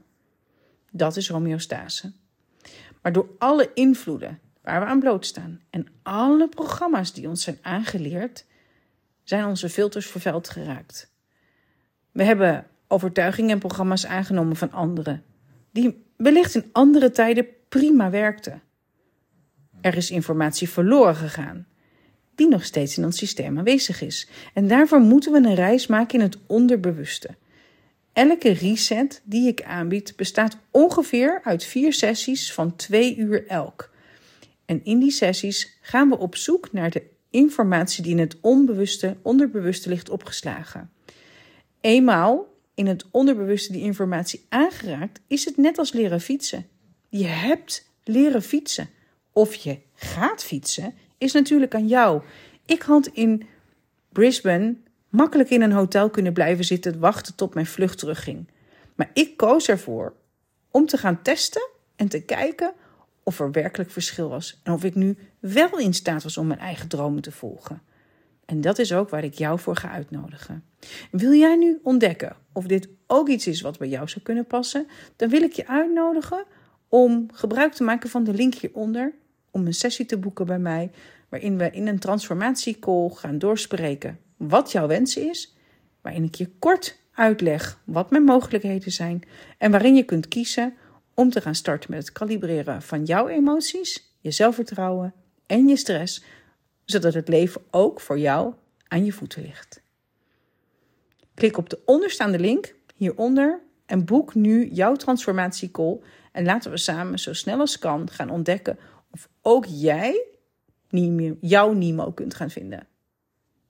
Dat 0.92 1.16
is 1.16 1.30
homeostase. 1.30 2.12
Maar 3.02 3.12
door 3.12 3.30
alle 3.38 3.72
invloeden 3.74 4.40
waar 4.62 4.80
we 4.80 4.86
aan 4.86 5.00
blootstaan 5.00 5.62
en 5.70 5.88
alle 6.04 6.48
programma's 6.48 7.14
die 7.14 7.28
ons 7.28 7.44
zijn 7.44 7.58
aangeleerd, 7.62 8.46
zijn 9.24 9.46
onze 9.46 9.70
filters 9.70 10.08
vervuild 10.08 10.50
geraakt. 10.50 11.12
We 12.12 12.24
hebben 12.24 12.68
overtuigingen 12.88 13.52
en 13.52 13.60
programma's 13.60 14.06
aangenomen 14.06 14.56
van 14.56 14.72
anderen, 14.72 15.24
die 15.72 16.06
wellicht 16.16 16.56
in 16.56 16.70
andere 16.72 17.12
tijden 17.12 17.48
prima 17.70 18.10
werkten. 18.10 18.62
Er 19.82 19.98
is 19.98 20.12
informatie 20.12 20.70
verloren 20.70 21.16
gegaan, 21.16 21.68
die 22.36 22.48
nog 22.48 22.66
steeds 22.66 22.98
in 22.98 23.06
ons 23.06 23.18
systeem 23.18 23.58
aanwezig 23.58 24.02
is. 24.02 24.28
En 24.54 24.68
daarvoor 24.68 25.00
moeten 25.00 25.32
we 25.32 25.38
een 25.38 25.56
reis 25.56 25.88
maken 25.88 26.20
in 26.20 26.26
het 26.26 26.38
onderbewuste. 26.48 27.30
Elke 28.14 28.52
reset 28.52 29.22
die 29.24 29.48
ik 29.48 29.64
aanbied 29.64 30.14
bestaat 30.16 30.58
ongeveer 30.72 31.42
uit 31.44 31.64
vier 31.64 31.94
sessies 31.94 32.54
van 32.54 32.76
twee 32.76 33.16
uur 33.16 33.48
elk. 33.48 33.90
En 34.72 34.84
in 34.84 35.00
die 35.00 35.12
sessies 35.12 35.78
gaan 35.82 36.10
we 36.10 36.18
op 36.18 36.36
zoek 36.36 36.72
naar 36.72 36.90
de 36.90 37.04
informatie 37.30 38.04
die 38.04 38.12
in 38.12 38.20
het 38.20 38.38
onbewuste, 38.42 39.18
onderbewuste 39.22 39.90
ligt 39.90 40.10
opgeslagen. 40.10 40.92
Eenmaal 41.82 42.48
in 42.74 42.88
het 42.88 43.06
onderbewuste 43.12 43.72
die 43.72 43.82
informatie 43.82 44.46
aangeraakt, 44.50 45.20
is 45.28 45.46
het 45.46 45.58
net 45.58 45.78
als 45.78 45.92
leren 45.92 46.22
fietsen. 46.22 46.66
Je 47.10 47.26
hebt 47.26 47.90
leren 48.04 48.42
fietsen. 48.42 48.90
Of 49.32 49.56
je 49.56 49.80
gaat 49.96 50.44
fietsen, 50.44 50.94
is 51.18 51.32
natuurlijk 51.32 51.76
aan 51.76 51.88
jou. 51.88 52.22
Ik 52.66 52.82
had 52.82 53.08
in 53.08 53.44
Brisbane 54.10 54.76
makkelijk 55.10 55.50
in 55.50 55.62
een 55.62 55.72
hotel 55.72 56.10
kunnen 56.10 56.34
blijven 56.34 56.66
zitten 56.66 57.00
wachten 57.00 57.36
tot 57.36 57.54
mijn 57.54 57.66
vlucht 57.66 57.98
terugging. 57.98 58.48
Maar 58.96 59.12
ik 59.14 59.38
koos 59.38 59.68
ervoor 59.68 60.14
om 60.70 60.86
te 60.86 60.98
gaan 60.98 61.22
testen 61.22 61.70
en 61.96 62.08
te 62.08 62.22
kijken 62.22 62.74
of 63.24 63.40
er 63.40 63.52
werkelijk 63.52 63.92
verschil 63.92 64.30
was 64.30 64.60
en 64.64 64.74
of 64.74 64.84
ik 64.84 64.96
nu 64.96 65.18
wel 65.40 65.78
in 65.78 65.94
staat 65.94 66.24
was 66.24 66.38
om 66.38 66.48
mijn 66.48 66.60
eigen 66.60 66.88
dromen 66.88 67.22
te 67.22 67.32
volgen. 67.32 67.82
En 68.46 68.62
dat 68.62 68.80
is 68.80 68.94
ook 68.94 69.10
waar 69.10 69.24
ik 69.24 69.34
jou 69.34 69.60
voor 69.60 69.76
ga 69.76 69.90
uitnodigen. 69.90 70.64
Wil 71.12 71.34
jij 71.34 71.56
nu 71.56 71.80
ontdekken 71.84 72.36
of 72.54 72.66
dit 72.66 72.90
ook 73.08 73.30
iets 73.30 73.48
is 73.48 73.62
wat 73.62 73.78
bij 73.78 73.88
jou 73.88 74.08
zou 74.08 74.24
kunnen 74.24 74.46
passen? 74.46 74.88
Dan 75.16 75.30
wil 75.30 75.42
ik 75.42 75.54
je 75.54 75.68
uitnodigen 75.68 76.46
om 76.88 77.28
gebruik 77.34 77.74
te 77.74 77.84
maken 77.84 78.10
van 78.10 78.24
de 78.24 78.34
link 78.34 78.54
hieronder 78.54 79.14
om 79.52 79.66
een 79.66 79.74
sessie 79.74 80.06
te 80.06 80.18
boeken 80.18 80.46
bij 80.46 80.60
mij, 80.60 80.92
waarin 81.30 81.58
we 81.58 81.70
in 81.72 81.88
een 81.88 82.00
transformatiecall 82.00 83.10
gaan 83.10 83.38
doorspreken 83.38 84.20
wat 84.38 84.72
jouw 84.72 84.88
wens 84.88 85.16
is, 85.16 85.56
waarin 86.02 86.24
ik 86.24 86.36
je 86.36 86.50
kort 86.60 87.00
uitleg 87.14 87.80
wat 87.84 88.12
mijn 88.12 88.24
mogelijkheden 88.24 88.92
zijn 88.92 89.24
en 89.58 89.72
waarin 89.72 89.96
je 89.96 90.04
kunt 90.04 90.28
kiezen 90.28 90.74
om 91.14 91.30
te 91.30 91.42
gaan 91.42 91.56
starten 91.56 91.92
met 91.92 92.00
het 92.00 92.12
kalibreren 92.12 92.82
van 92.82 93.04
jouw 93.06 93.28
emoties, 93.28 94.16
je 94.20 94.32
zelfvertrouwen 94.32 95.14
en 95.46 95.68
je 95.68 95.76
stress, 95.76 96.24
zodat 96.86 97.14
het 97.14 97.28
leven 97.28 97.62
ook 97.72 98.02
voor 98.02 98.20
jou 98.20 98.54
aan 98.88 99.06
je 99.06 99.12
voeten 99.12 99.42
ligt. 99.42 99.82
Klik 101.34 101.58
op 101.58 101.70
de 101.70 101.80
onderstaande 101.86 102.40
link 102.40 102.76
hieronder 102.96 103.62
en 103.86 104.06
boek 104.06 104.36
nu 104.36 104.70
jouw 104.70 104.96
transformatiecall 104.96 106.00
en 106.32 106.46
laten 106.46 106.72
we 106.72 106.78
samen 106.78 107.20
zo 107.20 107.34
snel 107.34 107.60
als 107.60 107.80
kan 107.80 108.10
gaan 108.10 108.30
ontdekken 108.30 108.80
of 109.12 109.30
ook 109.42 109.66
jij 109.66 110.26
jouw 111.40 111.72
Nemo 111.72 112.12
kunt 112.12 112.34
gaan 112.34 112.50
vinden. 112.50 112.88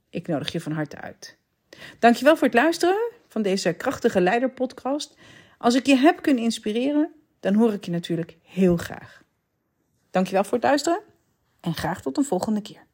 Ik 0.10 0.27
nodig 0.27 0.51
je 0.51 0.62
van 0.62 0.71
harte 0.71 0.97
uit. 0.97 1.38
Dankjewel 1.99 2.36
voor 2.38 2.47
het 2.47 2.56
luisteren 2.56 3.12
van 3.27 3.41
deze 3.41 3.73
krachtige 3.73 4.21
leiderpodcast. 4.21 5.15
Als 5.58 5.75
ik 5.75 5.86
je 5.86 5.95
heb 5.95 6.21
kunnen 6.21 6.43
inspireren, 6.43 7.12
dan 7.41 7.56
hoor 7.56 7.73
ik 7.73 7.86
je 7.86 7.91
natuurlijk 7.91 8.38
heel 8.43 8.77
graag. 8.77 9.23
Dankjewel 10.10 10.43
voor 10.43 10.54
het 10.54 10.63
luisteren 10.63 11.01
en 11.60 11.73
graag 11.73 12.01
tot 12.01 12.17
een 12.17 12.23
volgende 12.23 12.62
keer. 12.62 12.86